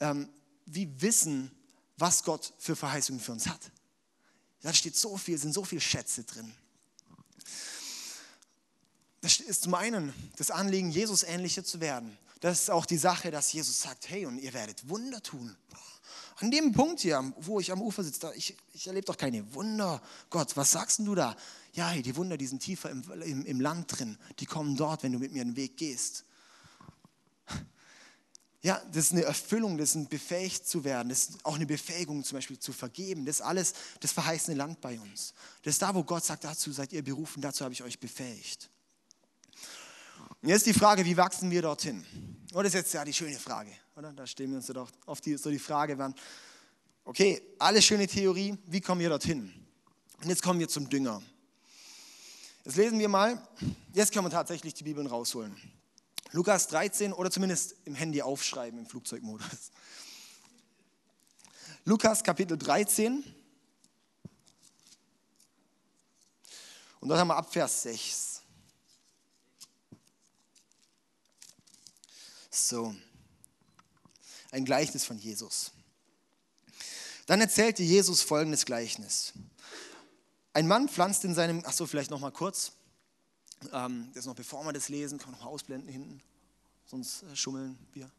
ähm, 0.00 0.28
wie 0.64 0.88
wissen, 1.00 1.50
was 1.98 2.24
Gott 2.24 2.54
für 2.58 2.74
Verheißungen 2.74 3.20
für 3.20 3.32
uns 3.32 3.46
hat. 3.46 3.60
Da 4.62 4.72
steht 4.72 4.96
so 4.96 5.16
viel, 5.16 5.36
sind 5.38 5.52
so 5.52 5.64
viele 5.64 5.80
Schätze 5.80 6.24
drin. 6.24 6.54
Das 9.22 9.38
ist 9.38 9.62
zum 9.62 9.74
einen 9.74 10.12
das 10.36 10.50
Anliegen, 10.50 10.90
Jesus 10.90 11.22
ähnlicher 11.22 11.64
zu 11.64 11.80
werden. 11.80 12.18
Das 12.40 12.62
ist 12.62 12.70
auch 12.70 12.84
die 12.84 12.98
Sache, 12.98 13.30
dass 13.30 13.52
Jesus 13.52 13.80
sagt, 13.80 14.10
hey, 14.10 14.26
und 14.26 14.38
ihr 14.38 14.52
werdet 14.52 14.88
Wunder 14.88 15.22
tun. 15.22 15.56
An 16.36 16.50
dem 16.50 16.72
Punkt 16.72 17.00
hier, 17.00 17.32
wo 17.36 17.60
ich 17.60 17.70
am 17.70 17.80
Ufer 17.80 18.02
sitze, 18.02 18.32
ich, 18.34 18.56
ich 18.74 18.88
erlebe 18.88 19.06
doch 19.06 19.16
keine 19.16 19.54
Wunder. 19.54 20.02
Gott, 20.28 20.56
was 20.56 20.72
sagst 20.72 20.98
du 20.98 21.14
da? 21.14 21.36
Ja, 21.72 21.90
hey, 21.90 22.02
die 22.02 22.16
Wunder, 22.16 22.36
die 22.36 22.48
sind 22.48 22.60
tiefer 22.60 22.90
im, 22.90 23.04
im, 23.22 23.46
im 23.46 23.60
Land 23.60 23.96
drin. 23.96 24.18
Die 24.40 24.46
kommen 24.46 24.76
dort, 24.76 25.04
wenn 25.04 25.12
du 25.12 25.20
mit 25.20 25.32
mir 25.32 25.44
den 25.44 25.54
Weg 25.54 25.76
gehst. 25.76 26.24
Ja, 28.60 28.82
das 28.92 29.06
ist 29.06 29.12
eine 29.12 29.22
Erfüllung, 29.22 29.78
das 29.78 29.90
ist 29.90 29.94
ein 29.94 30.08
befähigt 30.08 30.66
zu 30.66 30.82
werden, 30.82 31.08
das 31.08 31.24
ist 31.24 31.44
auch 31.44 31.54
eine 31.54 31.66
Befähigung 31.66 32.24
zum 32.24 32.38
Beispiel 32.38 32.58
zu 32.58 32.72
vergeben. 32.72 33.24
Das 33.24 33.36
ist 33.36 33.42
alles 33.42 33.74
das 34.00 34.10
verheißene 34.10 34.56
Land 34.56 34.80
bei 34.80 34.98
uns. 34.98 35.34
Das 35.62 35.74
ist 35.74 35.82
da, 35.82 35.94
wo 35.94 36.02
Gott 36.02 36.24
sagt, 36.24 36.42
dazu 36.42 36.72
seid 36.72 36.92
ihr 36.92 37.04
berufen, 37.04 37.40
dazu 37.40 37.64
habe 37.64 37.72
ich 37.72 37.84
euch 37.84 38.00
befähigt. 38.00 38.71
Und 40.42 40.48
jetzt 40.48 40.66
die 40.66 40.74
Frage, 40.74 41.04
wie 41.04 41.16
wachsen 41.16 41.52
wir 41.52 41.62
dorthin? 41.62 42.04
Oh, 42.52 42.58
das 42.58 42.68
ist 42.68 42.74
jetzt 42.74 42.94
ja 42.94 43.04
die 43.04 43.12
schöne 43.12 43.38
Frage, 43.38 43.70
oder? 43.94 44.12
Da 44.12 44.26
stehen 44.26 44.50
wir 44.50 44.56
uns 44.56 44.66
doch 44.66 44.90
auf 45.06 45.20
die, 45.20 45.36
so 45.36 45.50
die 45.50 45.58
Frage, 45.60 45.96
wann, 45.96 46.16
okay, 47.04 47.40
alles 47.60 47.84
schöne 47.84 48.08
Theorie, 48.08 48.58
wie 48.66 48.80
kommen 48.80 49.00
wir 49.00 49.08
dorthin? 49.08 49.52
Und 50.20 50.28
jetzt 50.28 50.42
kommen 50.42 50.58
wir 50.58 50.68
zum 50.68 50.90
Dünger. 50.90 51.22
Jetzt 52.64 52.76
lesen 52.76 52.98
wir 52.98 53.08
mal, 53.08 53.40
jetzt 53.94 54.12
können 54.12 54.26
wir 54.26 54.30
tatsächlich 54.30 54.74
die 54.74 54.82
Bibeln 54.82 55.06
rausholen. 55.06 55.56
Lukas 56.32 56.66
13 56.68 57.12
oder 57.12 57.30
zumindest 57.30 57.76
im 57.84 57.94
Handy 57.94 58.20
aufschreiben 58.20 58.80
im 58.80 58.86
Flugzeugmodus. 58.86 59.70
Lukas 61.84 62.22
Kapitel 62.24 62.58
13. 62.58 63.22
Und 67.00 67.08
dort 67.08 67.20
haben 67.20 67.28
wir 67.28 67.36
ab 67.36 67.52
Vers 67.52 67.82
6. 67.82 68.31
So, 72.54 72.94
ein 74.50 74.66
Gleichnis 74.66 75.06
von 75.06 75.16
Jesus. 75.16 75.72
Dann 77.24 77.40
erzählte 77.40 77.82
Jesus 77.82 78.20
folgendes 78.20 78.66
Gleichnis. 78.66 79.32
Ein 80.52 80.68
Mann 80.68 80.90
pflanzt 80.90 81.24
in 81.24 81.34
seinem, 81.34 81.62
ach 81.64 81.72
so, 81.72 81.86
vielleicht 81.86 82.10
noch 82.10 82.20
mal 82.20 82.30
kurz, 82.30 82.72
ähm, 83.72 84.10
das 84.12 84.26
noch 84.26 84.34
bevor 84.34 84.62
wir 84.64 84.74
das 84.74 84.90
lesen, 84.90 85.16
können 85.16 85.32
wir 85.32 85.38
noch 85.38 85.46
mal 85.46 85.50
ausblenden 85.50 85.90
hinten, 85.90 86.20
sonst 86.84 87.22
äh, 87.22 87.34
schummeln 87.34 87.78
wir. 87.94 88.10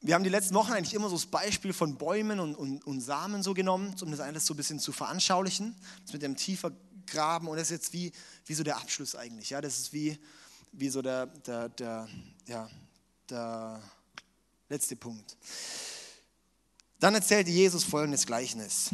Wir 0.00 0.16
haben 0.16 0.24
die 0.24 0.30
letzten 0.30 0.56
Wochen 0.56 0.72
eigentlich 0.72 0.94
immer 0.94 1.08
so 1.08 1.14
das 1.14 1.26
Beispiel 1.26 1.72
von 1.72 1.96
Bäumen 1.96 2.40
und, 2.40 2.56
und, 2.56 2.84
und 2.84 3.00
Samen 3.02 3.44
so 3.44 3.54
genommen, 3.54 3.94
um 4.02 4.10
das 4.10 4.18
alles 4.18 4.46
so 4.46 4.54
ein 4.54 4.56
bisschen 4.56 4.80
zu 4.80 4.90
veranschaulichen. 4.90 5.76
Das 6.02 6.12
mit 6.12 6.22
dem 6.22 6.34
tiefer 6.34 6.72
Graben 7.06 7.46
und 7.46 7.56
das 7.56 7.70
ist 7.70 7.70
jetzt 7.70 7.92
wie, 7.92 8.10
wie 8.46 8.54
so 8.54 8.64
der 8.64 8.78
Abschluss 8.78 9.14
eigentlich. 9.14 9.50
Ja? 9.50 9.60
Das 9.60 9.78
ist 9.78 9.92
wie, 9.92 10.18
wie 10.72 10.88
so 10.88 11.02
der, 11.02 11.26
der, 11.26 11.68
der, 11.68 12.08
ja, 12.46 12.68
der 13.28 13.80
letzte 14.68 14.96
Punkt. 14.96 15.36
Dann 16.98 17.14
erzählte 17.14 17.50
Jesus 17.50 17.84
folgendes 17.84 18.26
Gleichnis. 18.26 18.90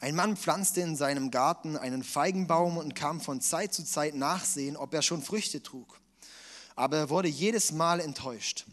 Ein 0.00 0.14
Mann 0.14 0.36
pflanzte 0.36 0.80
in 0.80 0.94
seinem 0.94 1.30
Garten 1.30 1.76
einen 1.76 2.04
Feigenbaum 2.04 2.76
und 2.76 2.94
kam 2.94 3.20
von 3.20 3.40
Zeit 3.40 3.74
zu 3.74 3.84
Zeit 3.84 4.14
nachsehen, 4.14 4.76
ob 4.76 4.94
er 4.94 5.02
schon 5.02 5.22
Früchte 5.22 5.62
trug. 5.62 6.00
Aber 6.76 6.96
er 6.96 7.10
wurde 7.10 7.28
jedes 7.28 7.72
Mal 7.72 7.98
enttäuscht. 7.98 8.66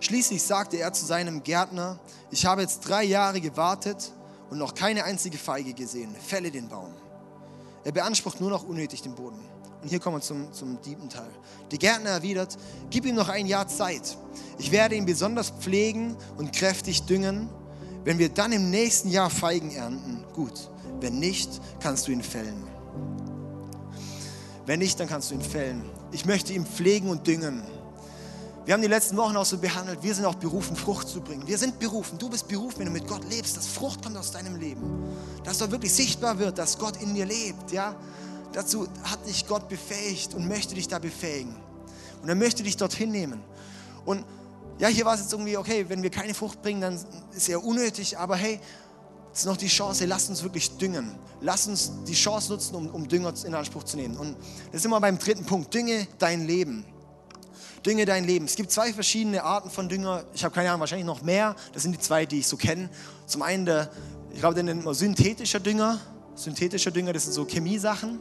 Schließlich 0.00 0.42
sagte 0.42 0.78
er 0.78 0.92
zu 0.92 1.06
seinem 1.06 1.44
Gärtner, 1.44 2.00
ich 2.32 2.44
habe 2.44 2.62
jetzt 2.62 2.80
drei 2.80 3.04
Jahre 3.04 3.40
gewartet 3.40 4.12
und 4.50 4.58
noch 4.58 4.74
keine 4.74 5.04
einzige 5.04 5.38
Feige 5.38 5.74
gesehen. 5.74 6.14
Fälle 6.16 6.50
den 6.50 6.68
Baum. 6.68 6.92
Er 7.84 7.92
beansprucht 7.92 8.40
nur 8.40 8.50
noch 8.50 8.64
unnötig 8.64 9.02
den 9.02 9.14
Boden. 9.14 9.38
Und 9.86 9.90
hier 9.90 10.00
kommen 10.00 10.16
wir 10.16 10.20
zum, 10.20 10.52
zum 10.52 10.82
tiefen 10.82 11.08
Teil. 11.08 11.30
Der 11.70 11.78
Gärtner 11.78 12.10
erwidert, 12.10 12.58
gib 12.90 13.06
ihm 13.06 13.14
noch 13.14 13.28
ein 13.28 13.46
Jahr 13.46 13.68
Zeit. 13.68 14.18
Ich 14.58 14.72
werde 14.72 14.96
ihn 14.96 15.06
besonders 15.06 15.50
pflegen 15.50 16.16
und 16.36 16.52
kräftig 16.52 17.04
düngen. 17.04 17.48
Wenn 18.02 18.18
wir 18.18 18.28
dann 18.28 18.50
im 18.50 18.68
nächsten 18.72 19.10
Jahr 19.10 19.30
Feigen 19.30 19.70
ernten, 19.70 20.24
gut. 20.32 20.72
Wenn 20.98 21.20
nicht, 21.20 21.60
kannst 21.78 22.08
du 22.08 22.10
ihn 22.10 22.24
fällen. 22.24 22.64
Wenn 24.66 24.80
nicht, 24.80 24.98
dann 24.98 25.06
kannst 25.06 25.30
du 25.30 25.36
ihn 25.36 25.40
fällen. 25.40 25.84
Ich 26.10 26.24
möchte 26.24 26.52
ihn 26.52 26.66
pflegen 26.66 27.08
und 27.08 27.24
düngen. 27.24 27.62
Wir 28.64 28.74
haben 28.74 28.82
die 28.82 28.88
letzten 28.88 29.16
Wochen 29.16 29.36
auch 29.36 29.44
so 29.44 29.56
behandelt, 29.56 30.02
wir 30.02 30.16
sind 30.16 30.24
auch 30.24 30.34
berufen, 30.34 30.74
Frucht 30.74 31.06
zu 31.06 31.20
bringen. 31.20 31.46
Wir 31.46 31.58
sind 31.58 31.78
berufen, 31.78 32.18
du 32.18 32.28
bist 32.28 32.48
berufen, 32.48 32.80
wenn 32.80 32.86
du 32.86 32.92
mit 32.92 33.06
Gott 33.06 33.22
lebst, 33.30 33.56
dass 33.56 33.68
Frucht 33.68 34.02
kommt 34.02 34.16
aus 34.16 34.32
deinem 34.32 34.56
Leben. 34.56 34.82
Dass 35.44 35.58
dort 35.58 35.70
wirklich 35.70 35.92
sichtbar 35.92 36.40
wird, 36.40 36.58
dass 36.58 36.76
Gott 36.76 37.00
in 37.00 37.14
dir 37.14 37.26
lebt, 37.26 37.70
ja. 37.70 37.94
Dazu 38.56 38.88
hat 39.02 39.26
dich 39.26 39.46
Gott 39.46 39.68
befähigt 39.68 40.32
und 40.32 40.48
möchte 40.48 40.74
dich 40.74 40.88
da 40.88 40.98
befähigen. 40.98 41.54
Und 42.22 42.30
er 42.30 42.34
möchte 42.34 42.62
dich 42.62 42.78
dorthin 42.78 43.10
nehmen. 43.10 43.42
Und 44.06 44.24
ja, 44.78 44.88
hier 44.88 45.04
war 45.04 45.12
es 45.12 45.20
jetzt 45.20 45.32
irgendwie, 45.34 45.58
okay, 45.58 45.84
wenn 45.90 46.02
wir 46.02 46.08
keine 46.08 46.32
Frucht 46.32 46.62
bringen, 46.62 46.80
dann 46.80 46.98
ist 47.36 47.50
eher 47.50 47.62
unnötig, 47.62 48.16
aber 48.16 48.34
hey, 48.34 48.58
es 49.30 49.40
ist 49.40 49.44
noch 49.44 49.58
die 49.58 49.66
Chance, 49.66 50.06
lasst 50.06 50.30
uns 50.30 50.42
wirklich 50.42 50.74
düngen. 50.78 51.18
Lasst 51.42 51.68
uns 51.68 51.92
die 52.08 52.14
Chance 52.14 52.50
nutzen, 52.50 52.74
um, 52.76 52.88
um 52.88 53.06
Dünger 53.06 53.34
in 53.44 53.54
Anspruch 53.54 53.84
zu 53.84 53.98
nehmen. 53.98 54.16
Und 54.16 54.34
das 54.72 54.76
ist 54.80 54.86
immer 54.86 55.02
beim 55.02 55.18
dritten 55.18 55.44
Punkt, 55.44 55.74
dünge 55.74 56.06
dein 56.18 56.46
Leben. 56.46 56.86
Dünge 57.84 58.06
dein 58.06 58.24
Leben. 58.24 58.46
Es 58.46 58.56
gibt 58.56 58.70
zwei 58.70 58.90
verschiedene 58.90 59.42
Arten 59.42 59.68
von 59.68 59.90
Dünger. 59.90 60.24
Ich 60.32 60.44
habe 60.44 60.54
keine 60.54 60.70
Ahnung, 60.70 60.80
wahrscheinlich 60.80 61.06
noch 61.06 61.20
mehr. 61.20 61.54
Das 61.74 61.82
sind 61.82 61.92
die 61.92 62.00
zwei, 62.00 62.24
die 62.24 62.38
ich 62.38 62.46
so 62.46 62.56
kenne. 62.56 62.88
Zum 63.26 63.42
einen 63.42 63.66
der, 63.66 63.90
ich 64.32 64.38
glaube, 64.38 64.54
den 64.54 64.64
nennt 64.64 64.82
man 64.82 64.94
synthetischer 64.94 65.60
Dünger 65.60 66.00
synthetischer 66.36 66.90
Dünger, 66.90 67.12
das 67.12 67.24
sind 67.24 67.32
so 67.32 67.44
Chemiesachen. 67.44 68.20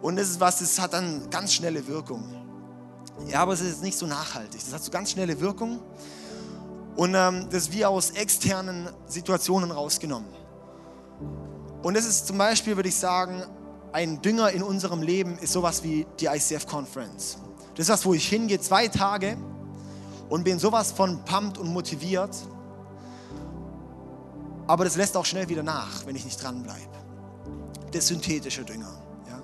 Und 0.00 0.16
das 0.16 0.30
ist 0.30 0.40
was, 0.40 0.60
das 0.60 0.78
hat 0.78 0.92
dann 0.92 1.28
ganz 1.30 1.52
schnelle 1.52 1.86
Wirkung. 1.88 2.22
Ja, 3.26 3.40
aber 3.40 3.54
es 3.54 3.60
ist 3.60 3.82
nicht 3.82 3.98
so 3.98 4.06
nachhaltig. 4.06 4.60
Das 4.64 4.72
hat 4.72 4.84
so 4.84 4.92
ganz 4.92 5.10
schnelle 5.10 5.40
Wirkung. 5.40 5.80
Und 6.94 7.14
ähm, 7.14 7.48
das 7.50 7.72
wie 7.72 7.84
aus 7.84 8.10
externen 8.10 8.88
Situationen 9.06 9.70
rausgenommen. 9.70 10.28
Und 11.82 11.96
das 11.96 12.04
ist 12.04 12.26
zum 12.26 12.38
Beispiel, 12.38 12.76
würde 12.76 12.88
ich 12.88 12.96
sagen, 12.96 13.42
ein 13.92 14.20
Dünger 14.20 14.50
in 14.50 14.62
unserem 14.62 15.02
Leben 15.02 15.38
ist 15.38 15.52
sowas 15.52 15.82
wie 15.82 16.06
die 16.20 16.26
ICF 16.26 16.66
Conference. 16.66 17.38
Das 17.74 17.86
ist 17.86 17.92
was, 17.92 18.04
wo 18.04 18.14
ich 18.14 18.28
hingehe, 18.28 18.60
zwei 18.60 18.88
Tage 18.88 19.36
und 20.28 20.44
bin 20.44 20.58
sowas 20.58 20.92
von 20.92 21.24
pumped 21.24 21.58
und 21.58 21.68
motiviert. 21.68 22.36
Aber 24.68 24.84
das 24.84 24.94
lässt 24.94 25.16
auch 25.16 25.24
schnell 25.24 25.48
wieder 25.48 25.64
nach, 25.64 26.06
wenn 26.06 26.14
ich 26.14 26.24
nicht 26.24 26.40
dranbleibe 26.40 26.98
der 27.92 28.02
synthetische 28.02 28.64
Dünger. 28.64 28.92
Ja. 29.28 29.42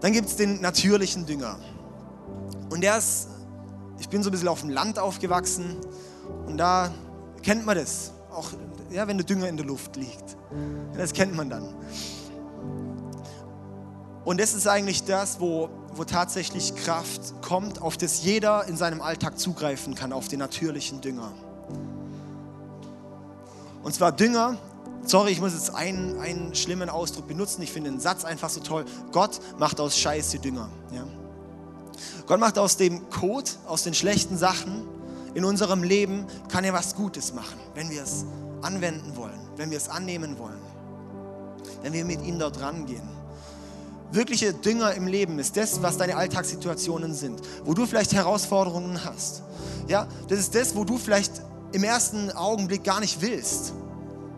Dann 0.00 0.12
gibt 0.12 0.28
es 0.28 0.36
den 0.36 0.60
natürlichen 0.60 1.26
Dünger. 1.26 1.58
Und 2.70 2.80
der 2.80 2.98
ist, 2.98 3.28
ich 3.98 4.08
bin 4.08 4.22
so 4.22 4.30
ein 4.30 4.32
bisschen 4.32 4.48
auf 4.48 4.60
dem 4.60 4.70
Land 4.70 4.98
aufgewachsen 4.98 5.76
und 6.46 6.56
da 6.58 6.92
kennt 7.42 7.64
man 7.64 7.76
das. 7.76 8.12
Auch 8.32 8.50
ja, 8.90 9.06
wenn 9.06 9.18
der 9.18 9.26
Dünger 9.26 9.48
in 9.48 9.56
der 9.56 9.66
Luft 9.66 9.96
liegt. 9.96 10.36
Das 10.96 11.12
kennt 11.12 11.34
man 11.34 11.50
dann. 11.50 11.74
Und 14.24 14.40
das 14.40 14.54
ist 14.54 14.66
eigentlich 14.66 15.04
das, 15.04 15.38
wo, 15.40 15.68
wo 15.92 16.04
tatsächlich 16.04 16.74
Kraft 16.74 17.42
kommt, 17.42 17.82
auf 17.82 17.96
das 17.96 18.24
jeder 18.24 18.66
in 18.66 18.76
seinem 18.76 19.02
Alltag 19.02 19.38
zugreifen 19.38 19.94
kann, 19.94 20.12
auf 20.12 20.28
den 20.28 20.38
natürlichen 20.38 21.00
Dünger. 21.00 21.32
Und 23.84 23.94
zwar 23.94 24.12
Dünger, 24.12 24.56
sorry, 25.04 25.30
ich 25.30 25.40
muss 25.40 25.52
jetzt 25.52 25.74
einen, 25.74 26.18
einen 26.18 26.54
schlimmen 26.54 26.88
Ausdruck 26.88 27.28
benutzen, 27.28 27.60
ich 27.60 27.70
finde 27.70 27.90
den 27.90 28.00
Satz 28.00 28.24
einfach 28.24 28.48
so 28.48 28.60
toll. 28.60 28.86
Gott 29.12 29.38
macht 29.58 29.78
aus 29.78 29.98
Scheiße 29.98 30.38
Dünger. 30.38 30.70
Ja? 30.90 31.04
Gott 32.26 32.40
macht 32.40 32.58
aus 32.58 32.78
dem 32.78 33.10
Kot, 33.10 33.58
aus 33.66 33.82
den 33.84 33.92
schlechten 33.92 34.38
Sachen 34.38 34.88
in 35.34 35.44
unserem 35.44 35.82
Leben, 35.82 36.26
kann 36.48 36.64
er 36.64 36.72
was 36.72 36.94
Gutes 36.94 37.34
machen, 37.34 37.60
wenn 37.74 37.90
wir 37.90 38.02
es 38.02 38.24
anwenden 38.62 39.16
wollen, 39.16 39.38
wenn 39.56 39.70
wir 39.70 39.76
es 39.76 39.90
annehmen 39.90 40.38
wollen, 40.38 40.60
wenn 41.82 41.92
wir 41.92 42.06
mit 42.06 42.22
ihm 42.22 42.38
dort 42.38 42.60
rangehen. 42.62 43.06
Wirkliche 44.12 44.54
Dünger 44.54 44.94
im 44.94 45.08
Leben 45.08 45.38
ist 45.38 45.56
das, 45.58 45.82
was 45.82 45.98
deine 45.98 46.16
Alltagssituationen 46.16 47.12
sind, 47.12 47.42
wo 47.64 47.74
du 47.74 47.84
vielleicht 47.84 48.14
Herausforderungen 48.14 49.04
hast. 49.04 49.42
Ja, 49.88 50.06
das 50.28 50.38
ist 50.38 50.54
das, 50.54 50.74
wo 50.74 50.84
du 50.84 50.96
vielleicht 50.96 51.42
im 51.74 51.82
ersten 51.82 52.30
Augenblick 52.30 52.84
gar 52.84 53.00
nicht 53.00 53.20
willst. 53.20 53.74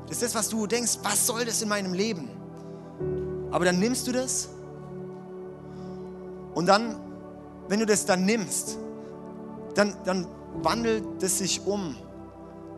Das 0.09 0.13
ist 0.17 0.23
das, 0.23 0.35
was 0.35 0.49
du 0.49 0.67
denkst, 0.67 0.99
was 1.03 1.27
soll 1.27 1.45
das 1.45 1.61
in 1.61 1.69
meinem 1.69 1.93
Leben? 1.93 2.31
Aber 3.51 3.67
dann 3.67 3.79
nimmst 3.79 4.07
du 4.07 4.13
das 4.13 4.49
und 6.55 6.65
dann, 6.65 6.99
wenn 7.69 7.79
du 7.79 7.85
das 7.85 8.07
dann 8.07 8.25
nimmst, 8.25 8.79
dann, 9.75 9.95
dann 10.05 10.27
wandelt 10.63 11.23
es 11.23 11.37
sich 11.37 11.61
um 11.67 11.95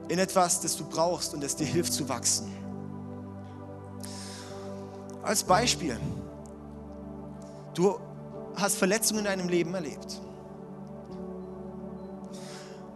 in 0.09 0.19
etwas, 0.19 0.61
das 0.61 0.77
du 0.77 0.85
brauchst 0.85 1.35
und 1.35 1.41
das 1.45 1.55
dir 1.55 1.67
hilft 1.67 1.93
zu 1.93 2.09
wachsen. 2.09 2.53
Als 5.23 5.45
Beispiel, 5.45 6.01
du 7.75 7.97
hast 8.57 8.75
Verletzungen 8.77 9.21
in 9.21 9.27
deinem 9.27 9.49
Leben 9.49 9.73
erlebt. 9.73 10.21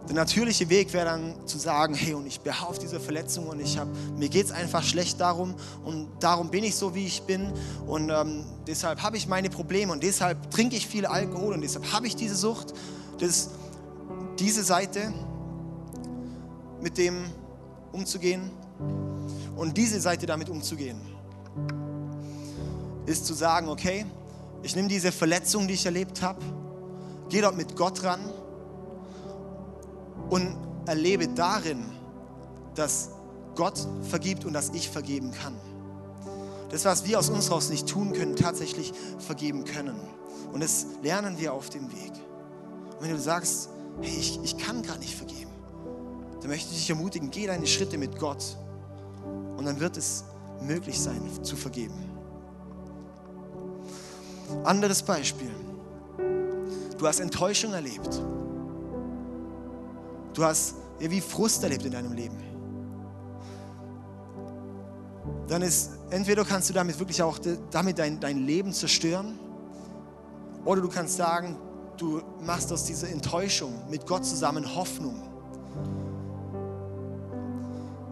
Der 0.07 0.15
natürliche 0.15 0.69
Weg 0.69 0.91
wäre 0.91 1.05
dann 1.05 1.47
zu 1.47 1.57
sagen, 1.57 1.93
hey, 1.93 2.13
und 2.13 2.27
ich 2.27 2.41
auf 2.61 2.77
diese 2.77 2.99
Verletzung 2.99 3.47
und 3.47 3.61
ich 3.61 3.77
hab, 3.77 3.87
mir 4.17 4.27
geht 4.27 4.47
es 4.47 4.51
einfach 4.51 4.83
schlecht 4.83 5.19
darum 5.21 5.55
und 5.85 6.09
darum 6.19 6.51
bin 6.51 6.65
ich 6.65 6.75
so, 6.75 6.93
wie 6.93 7.05
ich 7.05 7.21
bin 7.21 7.53
und 7.87 8.09
ähm, 8.09 8.43
deshalb 8.67 9.01
habe 9.01 9.15
ich 9.15 9.27
meine 9.27 9.49
Probleme 9.49 9.93
und 9.93 10.03
deshalb 10.03 10.51
trinke 10.51 10.75
ich 10.75 10.87
viel 10.87 11.05
Alkohol 11.05 11.53
und 11.53 11.61
deshalb 11.61 11.91
habe 11.93 12.07
ich 12.07 12.17
diese 12.17 12.35
Sucht. 12.35 12.73
Das, 13.19 13.49
diese 14.39 14.63
Seite, 14.63 15.13
mit 16.81 16.97
dem 16.97 17.23
umzugehen 17.93 18.51
und 19.55 19.77
diese 19.77 20.01
Seite 20.01 20.25
damit 20.25 20.49
umzugehen, 20.49 20.99
ist 23.05 23.25
zu 23.25 23.33
sagen, 23.33 23.69
okay, 23.69 24.05
ich 24.63 24.75
nehme 24.75 24.89
diese 24.89 25.13
Verletzung, 25.13 25.67
die 25.67 25.75
ich 25.75 25.85
erlebt 25.85 26.21
habe, 26.21 26.41
gehe 27.29 27.41
dort 27.41 27.55
mit 27.55 27.75
Gott 27.77 28.03
ran 28.03 28.19
und 30.33 30.57
erlebe 30.87 31.27
darin, 31.27 31.85
dass 32.73 33.11
Gott 33.53 33.87
vergibt 34.09 34.45
und 34.45 34.53
dass 34.53 34.69
ich 34.69 34.89
vergeben 34.89 35.31
kann. 35.31 35.53
Das, 36.71 36.85
was 36.85 37.05
wir 37.05 37.19
aus 37.19 37.29
uns 37.29 37.51
raus 37.51 37.69
nicht 37.69 37.87
tun 37.87 38.13
können, 38.13 38.35
tatsächlich 38.35 38.93
vergeben 39.19 39.63
können. 39.63 39.95
Und 40.51 40.63
das 40.63 40.87
lernen 41.03 41.37
wir 41.37 41.53
auf 41.53 41.69
dem 41.69 41.91
Weg. 41.91 42.13
Und 42.97 43.01
wenn 43.01 43.11
du 43.11 43.19
sagst, 43.19 43.69
hey, 44.01 44.17
ich, 44.17 44.39
ich 44.43 44.57
kann 44.57 44.81
gar 44.81 44.97
nicht 44.97 45.15
vergeben, 45.15 45.51
dann 46.41 46.49
möchte 46.49 46.71
ich 46.71 46.79
dich 46.79 46.89
ermutigen, 46.89 47.29
geh 47.29 47.45
deine 47.45 47.67
Schritte 47.67 47.99
mit 47.99 48.17
Gott. 48.17 48.57
Und 49.55 49.65
dann 49.65 49.79
wird 49.79 49.97
es 49.97 50.23
möglich 50.61 50.99
sein, 50.99 51.21
zu 51.43 51.55
vergeben. 51.55 52.09
Anderes 54.63 55.03
Beispiel. 55.03 55.51
Du 56.97 57.07
hast 57.07 57.19
Enttäuschung 57.19 57.73
erlebt. 57.73 58.19
Du 60.33 60.43
hast 60.43 60.75
ja, 60.99 61.09
wie 61.11 61.21
Frust 61.21 61.63
erlebt 61.63 61.85
in 61.85 61.91
deinem 61.91 62.13
Leben. 62.13 62.37
Dann 65.47 65.61
ist, 65.61 65.91
entweder 66.09 66.45
kannst 66.45 66.69
du 66.69 66.73
damit 66.73 66.97
wirklich 66.99 67.21
auch 67.21 67.37
damit 67.71 67.99
dein, 67.99 68.19
dein 68.19 68.37
Leben 68.45 68.71
zerstören, 68.73 69.37
oder 70.65 70.81
du 70.81 70.87
kannst 70.87 71.17
sagen, 71.17 71.57
du 71.97 72.21
machst 72.41 72.71
aus 72.71 72.85
dieser 72.85 73.09
Enttäuschung 73.09 73.73
mit 73.89 74.07
Gott 74.07 74.25
zusammen 74.25 74.75
Hoffnung. 74.75 75.21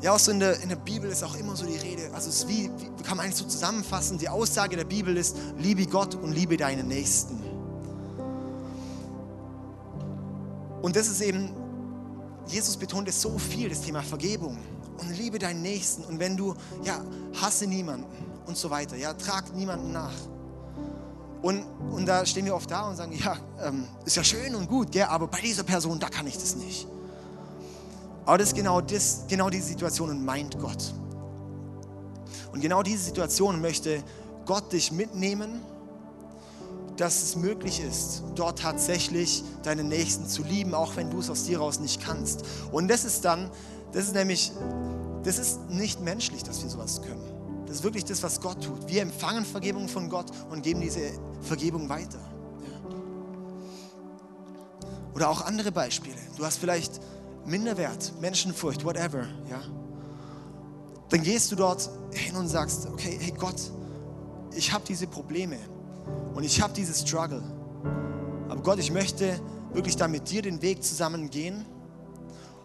Ja, 0.01 0.13
auch 0.13 0.19
so 0.19 0.31
in 0.31 0.39
der, 0.39 0.59
in 0.61 0.69
der 0.69 0.75
Bibel 0.75 1.09
ist 1.09 1.23
auch 1.23 1.35
immer 1.35 1.55
so 1.55 1.65
die 1.65 1.77
Rede, 1.77 2.11
also 2.13 2.29
es 2.29 2.39
ist 2.39 2.47
wie, 2.49 2.69
wie 2.97 3.03
kann 3.03 3.17
man 3.17 3.25
eigentlich 3.25 3.37
so 3.37 3.45
zusammenfassen, 3.45 4.17
die 4.17 4.27
Aussage 4.27 4.75
der 4.75 4.83
Bibel 4.83 5.15
ist, 5.15 5.37
liebe 5.57 5.85
Gott 5.85 6.15
und 6.15 6.33
liebe 6.33 6.57
deinen 6.57 6.87
Nächsten. 6.87 7.39
Und 10.81 10.95
das 10.95 11.07
ist 11.07 11.21
eben 11.21 11.51
Jesus 12.47 12.77
betont 12.77 13.07
es 13.07 13.21
so 13.21 13.37
viel, 13.37 13.69
das 13.69 13.81
Thema 13.81 14.01
Vergebung 14.01 14.57
und 14.97 15.17
liebe 15.17 15.39
deinen 15.39 15.61
Nächsten. 15.61 16.03
Und 16.03 16.19
wenn 16.19 16.37
du, 16.37 16.53
ja, 16.83 17.01
hasse 17.41 17.67
niemanden 17.67 18.05
und 18.45 18.57
so 18.57 18.69
weiter, 18.69 18.95
ja, 18.95 19.13
trag 19.13 19.55
niemanden 19.55 19.91
nach. 19.91 20.13
Und, 21.41 21.65
und 21.91 22.05
da 22.05 22.25
stehen 22.25 22.45
wir 22.45 22.55
oft 22.55 22.69
da 22.69 22.87
und 22.87 22.95
sagen, 22.95 23.13
ja, 23.13 23.35
ähm, 23.63 23.87
ist 24.05 24.15
ja 24.15 24.23
schön 24.23 24.53
und 24.53 24.67
gut, 24.67 24.91
gell, 24.91 25.05
aber 25.05 25.27
bei 25.27 25.41
dieser 25.41 25.63
Person, 25.63 25.99
da 25.99 26.07
kann 26.07 26.27
ich 26.27 26.37
das 26.37 26.55
nicht. 26.55 26.87
Aber 28.25 28.37
das 28.37 28.49
ist 28.49 28.55
genau, 28.55 28.81
das, 28.81 29.23
genau 29.27 29.49
diese 29.49 29.67
Situation 29.67 30.11
und 30.11 30.23
meint 30.23 30.59
Gott. 30.59 30.93
Und 32.51 32.61
genau 32.61 32.83
diese 32.83 33.03
Situation 33.03 33.59
möchte 33.59 34.03
Gott 34.45 34.71
dich 34.71 34.91
mitnehmen 34.91 35.61
dass 36.97 37.23
es 37.23 37.35
möglich 37.35 37.81
ist, 37.81 38.23
dort 38.35 38.59
tatsächlich 38.59 39.43
deinen 39.63 39.87
Nächsten 39.87 40.27
zu 40.27 40.43
lieben, 40.43 40.73
auch 40.73 40.95
wenn 40.95 41.09
du 41.09 41.19
es 41.19 41.29
aus 41.29 41.45
dir 41.45 41.59
raus 41.59 41.79
nicht 41.79 42.01
kannst. 42.01 42.43
Und 42.71 42.87
das 42.89 43.05
ist 43.05 43.25
dann, 43.25 43.49
das 43.93 44.05
ist 44.05 44.13
nämlich, 44.13 44.51
das 45.23 45.39
ist 45.39 45.69
nicht 45.69 46.01
menschlich, 46.01 46.43
dass 46.43 46.61
wir 46.61 46.69
sowas 46.69 47.01
können. 47.01 47.23
Das 47.65 47.77
ist 47.77 47.83
wirklich 47.83 48.05
das, 48.05 48.21
was 48.23 48.41
Gott 48.41 48.63
tut. 48.63 48.87
Wir 48.87 49.01
empfangen 49.01 49.45
Vergebung 49.45 49.87
von 49.87 50.09
Gott 50.09 50.25
und 50.49 50.61
geben 50.61 50.81
diese 50.81 50.99
Vergebung 51.41 51.87
weiter. 51.89 52.19
Oder 55.13 55.29
auch 55.29 55.41
andere 55.41 55.71
Beispiele. 55.71 56.15
Du 56.37 56.45
hast 56.45 56.57
vielleicht 56.57 56.99
Minderwert, 57.45 58.13
Menschenfurcht, 58.21 58.83
whatever. 58.85 59.27
Ja. 59.49 59.61
Dann 61.09 61.23
gehst 61.23 61.51
du 61.51 61.55
dort 61.55 61.89
hin 62.11 62.35
und 62.35 62.47
sagst, 62.47 62.87
okay, 62.87 63.17
hey 63.19 63.33
Gott, 63.37 63.71
ich 64.53 64.71
habe 64.71 64.83
diese 64.87 65.07
Probleme 65.07 65.57
und 66.33 66.43
ich 66.43 66.61
habe 66.61 66.73
dieses 66.73 67.01
Struggle. 67.01 67.41
Aber 68.49 68.61
Gott, 68.61 68.79
ich 68.79 68.91
möchte 68.91 69.39
wirklich 69.73 69.95
da 69.95 70.07
mit 70.07 70.29
dir 70.29 70.41
den 70.41 70.61
Weg 70.61 70.83
zusammen 70.83 71.29
gehen 71.29 71.65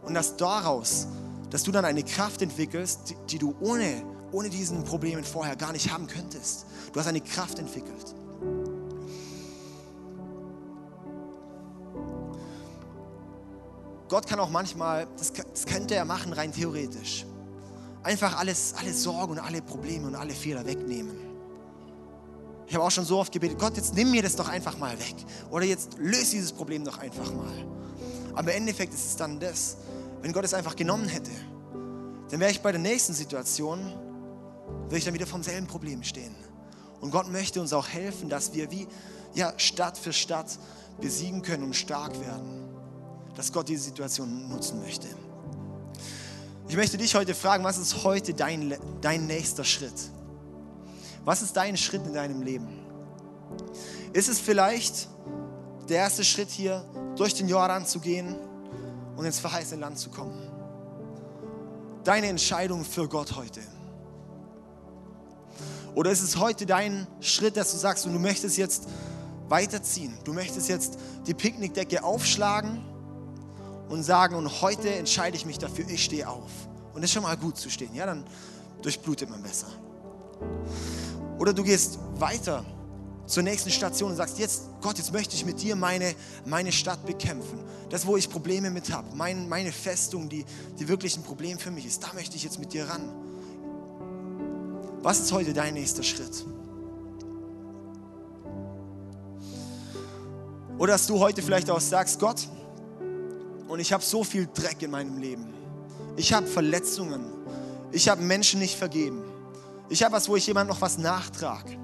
und 0.02 0.14
dass 0.14 0.36
daraus, 0.36 1.06
dass 1.50 1.62
du 1.62 1.72
dann 1.72 1.84
eine 1.84 2.02
Kraft 2.02 2.42
entwickelst, 2.42 3.10
die, 3.10 3.16
die 3.30 3.38
du 3.38 3.54
ohne, 3.60 4.02
ohne 4.32 4.48
diesen 4.48 4.84
Problemen 4.84 5.24
vorher 5.24 5.56
gar 5.56 5.72
nicht 5.72 5.92
haben 5.92 6.06
könntest. 6.06 6.66
Du 6.92 7.00
hast 7.00 7.06
eine 7.06 7.20
Kraft 7.20 7.58
entwickelt. 7.58 8.14
Gott 14.08 14.26
kann 14.28 14.38
auch 14.38 14.50
manchmal, 14.50 15.08
das, 15.16 15.32
das 15.32 15.66
könnte 15.66 15.96
er 15.96 16.04
machen 16.04 16.32
rein 16.32 16.52
theoretisch, 16.52 17.26
einfach 18.04 18.38
alles, 18.38 18.74
alle 18.78 18.92
Sorgen 18.92 19.32
und 19.32 19.38
alle 19.40 19.62
Probleme 19.62 20.06
und 20.06 20.14
alle 20.14 20.32
Fehler 20.32 20.64
wegnehmen. 20.64 21.25
Ich 22.68 22.74
habe 22.74 22.84
auch 22.84 22.90
schon 22.90 23.04
so 23.04 23.18
oft 23.18 23.32
gebetet, 23.32 23.58
Gott, 23.58 23.76
jetzt 23.76 23.94
nimm 23.94 24.10
mir 24.10 24.22
das 24.22 24.34
doch 24.34 24.48
einfach 24.48 24.76
mal 24.78 24.98
weg. 24.98 25.14
Oder 25.50 25.64
jetzt 25.64 25.98
löse 25.98 26.32
dieses 26.32 26.52
Problem 26.52 26.84
doch 26.84 26.98
einfach 26.98 27.32
mal. 27.32 27.52
Aber 28.34 28.52
im 28.52 28.58
Endeffekt 28.58 28.92
ist 28.92 29.06
es 29.06 29.16
dann 29.16 29.38
das, 29.38 29.76
wenn 30.22 30.32
Gott 30.32 30.44
es 30.44 30.52
einfach 30.52 30.74
genommen 30.74 31.08
hätte, 31.08 31.30
dann 32.30 32.40
wäre 32.40 32.50
ich 32.50 32.60
bei 32.60 32.72
der 32.72 32.80
nächsten 32.80 33.14
Situation, 33.14 33.78
würde 34.84 34.98
ich 34.98 35.04
dann 35.04 35.14
wieder 35.14 35.26
vom 35.26 35.42
selben 35.42 35.66
Problem 35.68 36.02
stehen. 36.02 36.34
Und 37.00 37.12
Gott 37.12 37.30
möchte 37.30 37.60
uns 37.60 37.72
auch 37.72 37.86
helfen, 37.88 38.28
dass 38.28 38.52
wir 38.52 38.70
wie 38.70 38.88
ja, 39.34 39.52
Stadt 39.58 39.96
für 39.96 40.12
Stadt 40.12 40.58
besiegen 41.00 41.42
können 41.42 41.62
und 41.62 41.76
stark 41.76 42.18
werden. 42.20 42.64
Dass 43.36 43.52
Gott 43.52 43.68
diese 43.68 43.84
Situation 43.84 44.48
nutzen 44.48 44.80
möchte. 44.80 45.06
Ich 46.68 46.74
möchte 46.74 46.96
dich 46.98 47.14
heute 47.14 47.34
fragen, 47.34 47.62
was 47.62 47.78
ist 47.78 48.02
heute 48.02 48.34
dein, 48.34 48.74
dein 49.02 49.26
nächster 49.26 49.62
Schritt? 49.62 50.10
Was 51.26 51.42
ist 51.42 51.56
dein 51.56 51.76
Schritt 51.76 52.06
in 52.06 52.14
deinem 52.14 52.40
Leben? 52.40 52.68
Ist 54.12 54.28
es 54.28 54.38
vielleicht 54.38 55.08
der 55.88 55.96
erste 55.96 56.22
Schritt 56.22 56.50
hier, 56.50 56.84
durch 57.16 57.34
den 57.34 57.48
Jordan 57.48 57.84
zu 57.84 57.98
gehen 57.98 58.36
und 59.16 59.24
ins 59.24 59.40
verheißene 59.40 59.80
Land 59.80 59.98
zu 59.98 60.08
kommen? 60.08 60.40
Deine 62.04 62.28
Entscheidung 62.28 62.84
für 62.84 63.08
Gott 63.08 63.34
heute. 63.34 63.60
Oder 65.96 66.12
ist 66.12 66.22
es 66.22 66.36
heute 66.36 66.64
dein 66.64 67.08
Schritt, 67.18 67.56
dass 67.56 67.72
du 67.72 67.78
sagst, 67.78 68.06
und 68.06 68.12
du 68.12 68.20
möchtest 68.20 68.56
jetzt 68.56 68.86
weiterziehen? 69.48 70.16
Du 70.22 70.32
möchtest 70.32 70.68
jetzt 70.68 70.96
die 71.26 71.34
Picknickdecke 71.34 72.04
aufschlagen 72.04 72.84
und 73.88 74.04
sagen, 74.04 74.36
und 74.36 74.62
heute 74.62 74.94
entscheide 74.94 75.36
ich 75.36 75.44
mich 75.44 75.58
dafür, 75.58 75.88
ich 75.88 76.04
stehe 76.04 76.28
auf. 76.28 76.52
Und 76.94 77.02
es 77.02 77.10
ist 77.10 77.14
schon 77.14 77.24
mal 77.24 77.36
gut 77.36 77.56
zu 77.56 77.68
stehen, 77.68 77.92
ja, 77.96 78.06
dann 78.06 78.22
durchblutet 78.80 79.28
man 79.28 79.42
besser. 79.42 79.66
Oder 81.38 81.52
du 81.52 81.62
gehst 81.62 81.98
weiter 82.18 82.64
zur 83.26 83.42
nächsten 83.42 83.70
Station 83.70 84.10
und 84.10 84.16
sagst, 84.16 84.38
jetzt, 84.38 84.68
Gott, 84.80 84.98
jetzt 84.98 85.12
möchte 85.12 85.34
ich 85.34 85.44
mit 85.44 85.60
dir 85.60 85.76
meine, 85.76 86.14
meine 86.44 86.72
Stadt 86.72 87.04
bekämpfen. 87.04 87.58
Das, 87.90 88.06
wo 88.06 88.16
ich 88.16 88.30
Probleme 88.30 88.70
mit 88.70 88.92
habe, 88.92 89.08
mein, 89.14 89.48
meine 89.48 89.72
Festung, 89.72 90.28
die, 90.28 90.44
die 90.78 90.88
wirklich 90.88 91.16
ein 91.16 91.22
Problem 91.22 91.58
für 91.58 91.70
mich 91.70 91.86
ist, 91.86 92.02
da 92.02 92.12
möchte 92.14 92.36
ich 92.36 92.44
jetzt 92.44 92.58
mit 92.58 92.72
dir 92.72 92.88
ran. 92.88 93.12
Was 95.02 95.20
ist 95.20 95.32
heute 95.32 95.52
dein 95.52 95.74
nächster 95.74 96.02
Schritt? 96.02 96.44
Oder 100.78 100.92
dass 100.92 101.06
du 101.06 101.18
heute 101.18 101.42
vielleicht 101.42 101.70
auch 101.70 101.80
sagst, 101.80 102.20
Gott, 102.20 102.48
und 103.68 103.80
ich 103.80 103.92
habe 103.92 104.04
so 104.04 104.22
viel 104.22 104.48
Dreck 104.52 104.82
in 104.82 104.90
meinem 104.90 105.18
Leben. 105.18 105.46
Ich 106.16 106.32
habe 106.32 106.46
Verletzungen. 106.46 107.24
Ich 107.92 108.08
habe 108.08 108.22
Menschen 108.22 108.60
nicht 108.60 108.76
vergeben. 108.76 109.22
Ich 109.88 110.02
habe 110.02 110.14
was, 110.14 110.28
wo 110.28 110.36
ich 110.36 110.46
jemand 110.46 110.68
noch 110.68 110.80
was 110.80 110.98
nachtrage. 110.98 111.78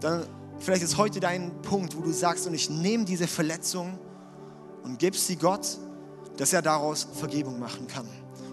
Dann 0.00 0.26
vielleicht 0.58 0.82
ist 0.82 0.96
heute 0.96 1.20
dein 1.20 1.60
Punkt, 1.62 1.96
wo 1.96 2.00
du 2.00 2.12
sagst, 2.12 2.46
und 2.46 2.54
ich 2.54 2.70
nehme 2.70 3.04
diese 3.04 3.26
Verletzung 3.26 3.98
und 4.82 4.98
gebe 4.98 5.16
sie 5.16 5.36
Gott, 5.36 5.78
dass 6.36 6.52
er 6.52 6.62
daraus 6.62 7.06
Vergebung 7.12 7.58
machen 7.58 7.86
kann. 7.86 8.08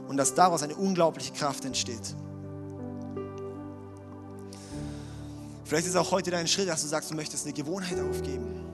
Und 0.07 0.17
dass 0.17 0.33
daraus 0.33 0.63
eine 0.63 0.75
unglaubliche 0.75 1.33
Kraft 1.33 1.65
entsteht. 1.65 2.15
Vielleicht 5.65 5.87
ist 5.87 5.97
auch 5.97 6.11
heute 6.11 6.31
dein 6.31 6.47
Schritt, 6.47 6.69
dass 6.69 6.81
du 6.81 6.87
sagst, 6.87 7.11
du 7.11 7.15
möchtest 7.15 7.45
eine 7.45 7.53
Gewohnheit 7.53 7.99
aufgeben 7.99 8.67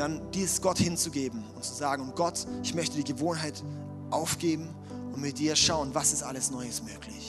dann 0.00 0.22
dies 0.32 0.62
Gott 0.62 0.78
hinzugeben 0.78 1.44
und 1.54 1.62
zu 1.62 1.74
sagen, 1.74 2.02
und 2.02 2.16
Gott, 2.16 2.46
ich 2.62 2.74
möchte 2.74 2.96
die 2.96 3.04
Gewohnheit 3.04 3.62
aufgeben 4.10 4.74
und 5.12 5.20
mit 5.20 5.38
dir 5.38 5.54
schauen, 5.54 5.94
was 5.94 6.14
ist 6.14 6.22
alles 6.22 6.50
Neues 6.50 6.82
möglich. 6.82 7.19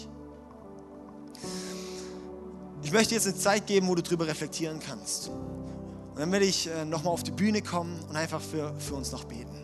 Ich 2.91 2.93
möchte 2.93 3.15
jetzt 3.15 3.25
eine 3.25 3.38
Zeit 3.38 3.67
geben, 3.67 3.88
wo 3.88 3.95
du 3.95 4.04
darüber 4.04 4.27
reflektieren 4.27 4.82
kannst. 4.86 5.30
Und 5.30 6.19
dann 6.19 6.30
werde 6.30 6.43
ich 6.43 6.67
äh, 6.67 6.84
nochmal 6.84 7.13
auf 7.13 7.23
die 7.23 7.32
Bühne 7.32 7.62
kommen 7.62 7.97
und 8.10 8.17
einfach 8.17 8.41
für, 8.41 8.73
für 8.80 8.95
uns 8.95 9.13
noch 9.13 9.23
beten. 9.23 9.61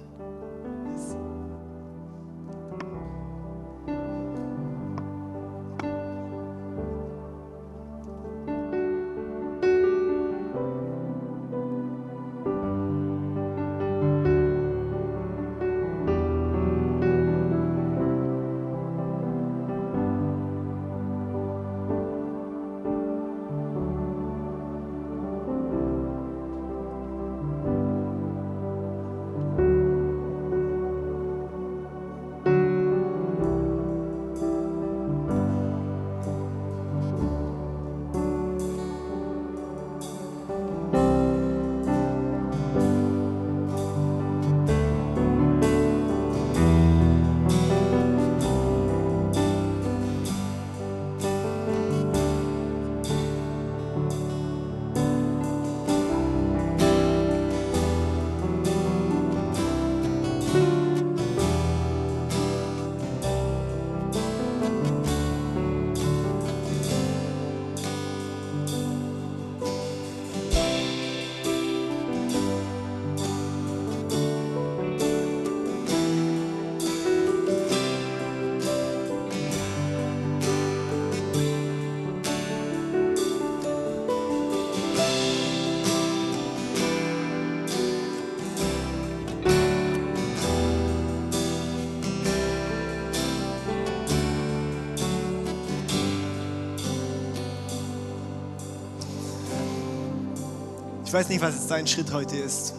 Ich 101.08 101.14
weiß 101.14 101.30
nicht, 101.30 101.42
was 101.42 101.56
jetzt 101.56 101.72
dein 101.72 101.88
Schritt 101.88 102.12
heute 102.12 102.36
ist. 102.36 102.74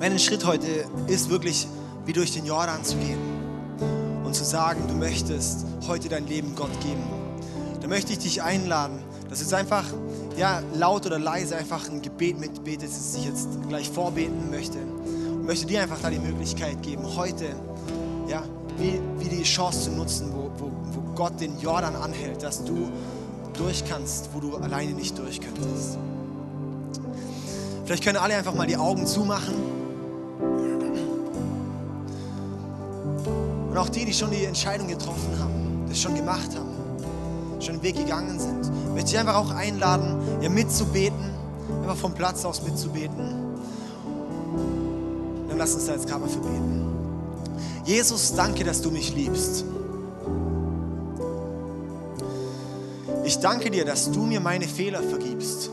Mein 0.00 0.18
Schritt 0.18 0.46
heute 0.46 0.86
ist 1.06 1.28
wirklich, 1.28 1.68
wie 2.06 2.14
durch 2.14 2.32
den 2.32 2.46
Jordan 2.46 2.82
zu 2.82 2.96
gehen 2.96 3.18
und 4.24 4.34
zu 4.34 4.42
sagen, 4.42 4.80
du 4.88 4.94
möchtest 4.94 5.66
heute 5.86 6.08
dein 6.08 6.26
Leben 6.26 6.54
Gott 6.56 6.72
geben. 6.80 7.04
Da 7.82 7.88
möchte 7.88 8.14
ich 8.14 8.20
dich 8.20 8.42
einladen, 8.42 9.00
dass 9.28 9.40
jetzt 9.40 9.52
einfach, 9.52 9.84
ja, 10.38 10.62
laut 10.72 11.04
oder 11.04 11.18
leise 11.18 11.56
einfach 11.56 11.90
ein 11.90 12.00
Gebet 12.00 12.40
mitbetest, 12.40 12.96
das 12.96 13.16
ich 13.16 13.26
jetzt 13.26 13.48
gleich 13.68 13.90
vorbeten 13.90 14.48
möchte. 14.50 14.78
Und 14.78 15.44
möchte 15.44 15.66
dir 15.66 15.82
einfach 15.82 16.00
da 16.00 16.08
die 16.08 16.18
Möglichkeit 16.18 16.82
geben, 16.82 17.04
heute, 17.16 17.54
ja, 18.28 18.42
wie, 18.78 18.98
wie 19.18 19.28
die 19.28 19.42
Chance 19.42 19.90
zu 19.90 19.90
nutzen, 19.90 20.32
wo, 20.32 20.50
wo, 20.56 20.70
wo 20.70 21.14
Gott 21.14 21.38
den 21.38 21.60
Jordan 21.60 21.96
anhält, 21.96 22.42
dass 22.42 22.64
du 22.64 22.88
durch 23.52 23.84
kannst, 23.84 24.30
wo 24.32 24.40
du 24.40 24.56
alleine 24.56 24.92
nicht 24.92 25.18
durch 25.18 25.38
könntest. 25.38 25.98
Vielleicht 27.84 28.02
können 28.02 28.16
alle 28.16 28.34
einfach 28.34 28.54
mal 28.54 28.66
die 28.66 28.76
Augen 28.76 29.06
zumachen. 29.06 29.54
Und 33.70 33.76
auch 33.76 33.88
die, 33.88 34.04
die 34.04 34.12
schon 34.12 34.30
die 34.30 34.44
Entscheidung 34.44 34.88
getroffen 34.88 35.38
haben, 35.38 35.84
das 35.88 36.00
schon 36.00 36.14
gemacht 36.14 36.50
haben, 36.54 36.70
schon 37.60 37.74
den 37.76 37.82
Weg 37.82 37.96
gegangen 37.96 38.38
sind, 38.38 38.94
möchte 38.94 39.10
ich 39.10 39.18
einfach 39.18 39.36
auch 39.36 39.50
einladen, 39.50 40.16
ja 40.40 40.48
mitzubeten, 40.48 41.30
einfach 41.82 41.96
vom 41.96 42.14
Platz 42.14 42.44
aus 42.44 42.62
mitzubeten. 42.62 43.44
Dann 45.48 45.58
lass 45.58 45.74
uns 45.74 45.86
da 45.86 45.92
jetzt 45.92 46.06
gerade 46.06 46.20
mal 46.20 46.28
verbeten. 46.28 46.86
Jesus, 47.84 48.34
danke, 48.34 48.64
dass 48.64 48.80
du 48.80 48.90
mich 48.90 49.14
liebst. 49.14 49.64
Ich 53.24 53.38
danke 53.40 53.70
dir, 53.70 53.84
dass 53.84 54.10
du 54.10 54.22
mir 54.22 54.40
meine 54.40 54.66
Fehler 54.68 55.02
vergibst. 55.02 55.70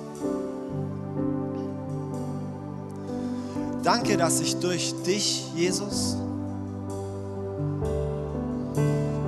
Danke, 3.84 4.16
dass 4.16 4.40
ich 4.40 4.58
durch 4.58 4.94
dich, 5.08 5.52
Jesus, 5.56 6.16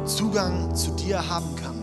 Zugang 0.05 0.75
zu 0.75 0.91
dir 0.91 1.27
haben 1.27 1.55
kann. 1.55 1.81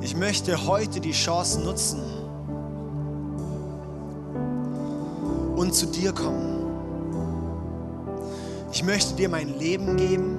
Ich 0.00 0.16
möchte 0.16 0.66
heute 0.66 1.00
die 1.00 1.12
Chance 1.12 1.60
nutzen 1.60 2.00
und 5.56 5.74
zu 5.74 5.84
dir 5.84 6.14
kommen. 6.14 6.64
Ich 8.72 8.82
möchte 8.82 9.14
dir 9.16 9.28
mein 9.28 9.58
Leben 9.58 9.98
geben 9.98 10.36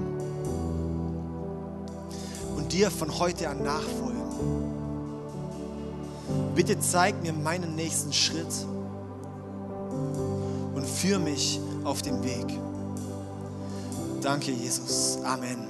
und 2.57 2.73
dir 2.73 2.89
von 2.89 3.19
heute 3.19 3.47
an 3.47 3.61
nachfolgen. 3.61 4.21
Bitte 6.55 6.79
zeig 6.79 7.21
mir 7.21 7.33
meinen 7.33 7.75
nächsten 7.75 8.11
Schritt 8.11 8.65
führ 11.01 11.17
mich 11.17 11.59
auf 11.83 12.03
dem 12.03 12.23
Weg. 12.23 12.45
Danke, 14.21 14.51
Jesus. 14.51 15.17
Amen. 15.23 15.67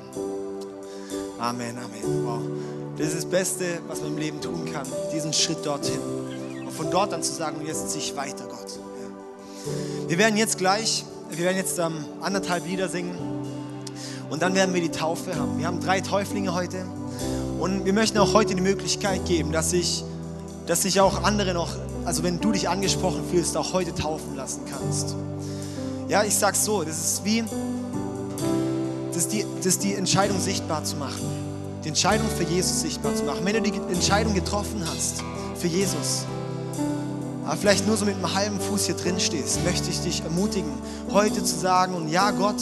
Amen, 1.39 1.77
Amen. 1.77 2.25
Wow. 2.25 2.41
Das 2.97 3.07
ist 3.07 3.15
das 3.15 3.25
Beste, 3.25 3.79
was 3.87 4.01
man 4.01 4.09
im 4.09 4.17
Leben 4.17 4.41
tun 4.41 4.69
kann, 4.73 4.85
diesen 5.13 5.31
Schritt 5.31 5.65
dorthin. 5.65 6.01
Und 6.65 6.71
von 6.71 6.91
dort 6.91 7.13
dann 7.13 7.23
zu 7.23 7.31
sagen, 7.31 7.65
jetzt 7.65 7.91
ziehe 7.91 8.03
ich 8.03 8.15
weiter, 8.17 8.43
Gott. 8.43 8.77
Ja. 8.77 10.09
Wir 10.09 10.17
werden 10.17 10.35
jetzt 10.35 10.57
gleich, 10.57 11.05
wir 11.29 11.45
werden 11.45 11.55
jetzt 11.55 11.79
ähm, 11.79 12.03
anderthalb 12.19 12.67
Lieder 12.67 12.89
singen 12.89 13.15
und 14.29 14.41
dann 14.41 14.53
werden 14.53 14.73
wir 14.73 14.81
die 14.81 14.91
Taufe 14.91 15.33
haben. 15.33 15.57
Wir 15.57 15.65
haben 15.65 15.79
drei 15.79 16.01
Täuflinge 16.01 16.53
heute 16.53 16.85
und 17.57 17.85
wir 17.85 17.93
möchten 17.93 18.17
auch 18.17 18.33
heute 18.33 18.53
die 18.53 18.61
Möglichkeit 18.61 19.25
geben, 19.25 19.53
dass 19.53 19.69
sich 19.69 20.03
dass 20.67 20.83
sich 20.83 20.99
auch 21.01 21.23
andere 21.23 21.53
noch 21.53 21.69
also 22.05 22.23
wenn 22.23 22.39
du 22.39 22.51
dich 22.51 22.69
angesprochen 22.69 23.23
fühlst, 23.29 23.55
auch 23.57 23.73
heute 23.73 23.93
taufen 23.93 24.35
lassen 24.35 24.61
kannst. 24.69 25.15
Ja, 26.07 26.23
ich 26.23 26.35
sag's 26.35 26.65
so, 26.65 26.83
das 26.83 26.97
ist 26.99 27.25
wie, 27.25 27.43
das 29.07 29.17
ist 29.17 29.33
die, 29.33 29.45
das 29.57 29.65
ist 29.67 29.83
die 29.83 29.93
Entscheidung 29.95 30.39
sichtbar 30.39 30.83
zu 30.83 30.97
machen. 30.97 31.21
die 31.83 31.89
Entscheidung 31.89 32.27
für 32.37 32.43
Jesus 32.43 32.81
sichtbar 32.81 33.15
zu 33.15 33.23
machen. 33.23 33.39
Wenn 33.43 33.55
du 33.55 33.61
die 33.61 33.77
Entscheidung 33.93 34.33
getroffen 34.33 34.83
hast 34.85 35.23
für 35.55 35.67
Jesus, 35.67 36.25
aber 37.45 37.57
vielleicht 37.57 37.87
nur 37.87 37.97
so 37.97 38.05
mit 38.05 38.15
einem 38.15 38.33
halben 38.33 38.59
Fuß 38.59 38.85
hier 38.85 38.95
drin 38.95 39.19
stehst, 39.19 39.63
möchte 39.63 39.89
ich 39.89 39.99
dich 40.01 40.21
ermutigen, 40.23 40.71
heute 41.11 41.43
zu 41.43 41.57
sagen, 41.57 41.95
und 41.95 42.07
ja 42.09 42.31
Gott, 42.31 42.61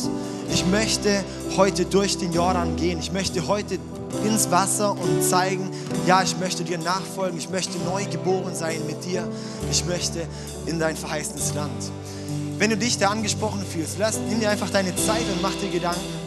ich 0.51 0.65
möchte 0.67 1.23
heute 1.57 1.85
durch 1.85 2.17
den 2.17 2.31
Jordan 2.31 2.75
gehen. 2.75 2.99
Ich 2.99 3.11
möchte 3.11 3.47
heute 3.47 3.77
ins 4.25 4.51
Wasser 4.51 4.91
und 4.91 5.23
zeigen, 5.23 5.69
ja, 6.05 6.21
ich 6.23 6.37
möchte 6.37 6.63
dir 6.63 6.77
nachfolgen, 6.77 7.37
ich 7.37 7.49
möchte 7.49 7.77
neu 7.79 8.05
geboren 8.05 8.55
sein 8.55 8.81
mit 8.87 9.05
dir, 9.05 9.27
ich 9.71 9.85
möchte 9.85 10.27
in 10.65 10.79
dein 10.79 10.95
verheißenes 10.95 11.53
Land. 11.53 11.91
Wenn 12.57 12.71
du 12.71 12.77
dich 12.77 12.97
da 12.97 13.09
angesprochen 13.09 13.63
fühlst, 13.65 13.97
lass, 13.99 14.19
nimm 14.29 14.39
dir 14.39 14.49
einfach 14.49 14.69
deine 14.69 14.95
Zeit 14.95 15.23
und 15.33 15.41
mach 15.41 15.55
dir 15.55 15.69
Gedanken. 15.69 16.19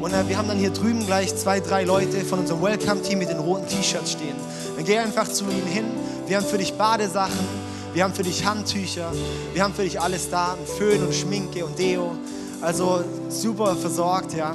Und 0.00 0.12
äh, 0.12 0.28
wir 0.28 0.36
haben 0.36 0.48
dann 0.48 0.58
hier 0.58 0.70
drüben 0.70 1.06
gleich 1.06 1.34
zwei, 1.36 1.60
drei 1.60 1.84
Leute 1.84 2.24
von 2.24 2.40
unserem 2.40 2.62
Welcome-Team 2.62 3.18
mit 3.18 3.28
den 3.28 3.38
roten 3.38 3.66
T-Shirts 3.68 4.12
stehen. 4.12 4.36
Dann 4.76 4.84
geh 4.84 4.98
einfach 4.98 5.28
zu 5.28 5.44
ihnen 5.44 5.66
hin. 5.66 5.84
Wir 6.26 6.36
haben 6.36 6.46
für 6.46 6.58
dich 6.58 6.74
Badesachen, 6.74 7.46
wir 7.94 8.04
haben 8.04 8.12
für 8.12 8.24
dich 8.24 8.44
Handtücher, 8.44 9.10
wir 9.54 9.62
haben 9.62 9.72
für 9.72 9.84
dich 9.84 10.00
alles 10.00 10.28
da, 10.28 10.56
Föhn 10.76 11.02
und 11.02 11.14
Schminke 11.14 11.64
und 11.64 11.78
Deo. 11.78 12.12
Also 12.60 13.04
super 13.28 13.76
versorgt, 13.76 14.34
ja. 14.34 14.52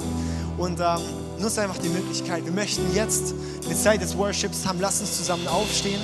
Und 0.58 0.80
ähm, 0.80 1.00
nutze 1.42 1.60
einfach 1.60 1.78
die 1.78 1.88
Möglichkeit. 1.88 2.44
Wir 2.44 2.52
möchten 2.52 2.82
jetzt 2.94 3.34
eine 3.66 3.74
Zeit 3.74 4.00
des 4.00 4.16
Worships 4.16 4.64
haben. 4.66 4.78
Lass 4.80 5.00
uns 5.00 5.16
zusammen 5.16 5.46
aufstehen 5.48 6.00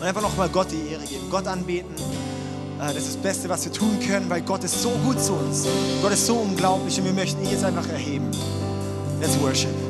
und 0.00 0.06
einfach 0.06 0.22
nochmal 0.22 0.48
Gott 0.48 0.68
die 0.72 0.92
Ehre 0.92 1.04
geben, 1.04 1.30
Gott 1.30 1.46
anbeten. 1.46 1.94
Äh, 2.80 2.94
das 2.94 2.96
ist 2.96 3.08
das 3.08 3.16
Beste, 3.16 3.48
was 3.48 3.64
wir 3.64 3.72
tun 3.72 3.98
können, 4.00 4.28
weil 4.28 4.42
Gott 4.42 4.64
ist 4.64 4.82
so 4.82 4.90
gut 5.04 5.20
zu 5.20 5.34
uns. 5.34 5.66
Gott 6.00 6.12
ist 6.12 6.26
so 6.26 6.36
unglaublich 6.36 6.98
und 6.98 7.04
wir 7.04 7.12
möchten 7.12 7.44
ihn 7.44 7.50
jetzt 7.50 7.64
einfach 7.64 7.88
erheben. 7.88 8.30
Let's 9.20 9.38
worship. 9.40 9.81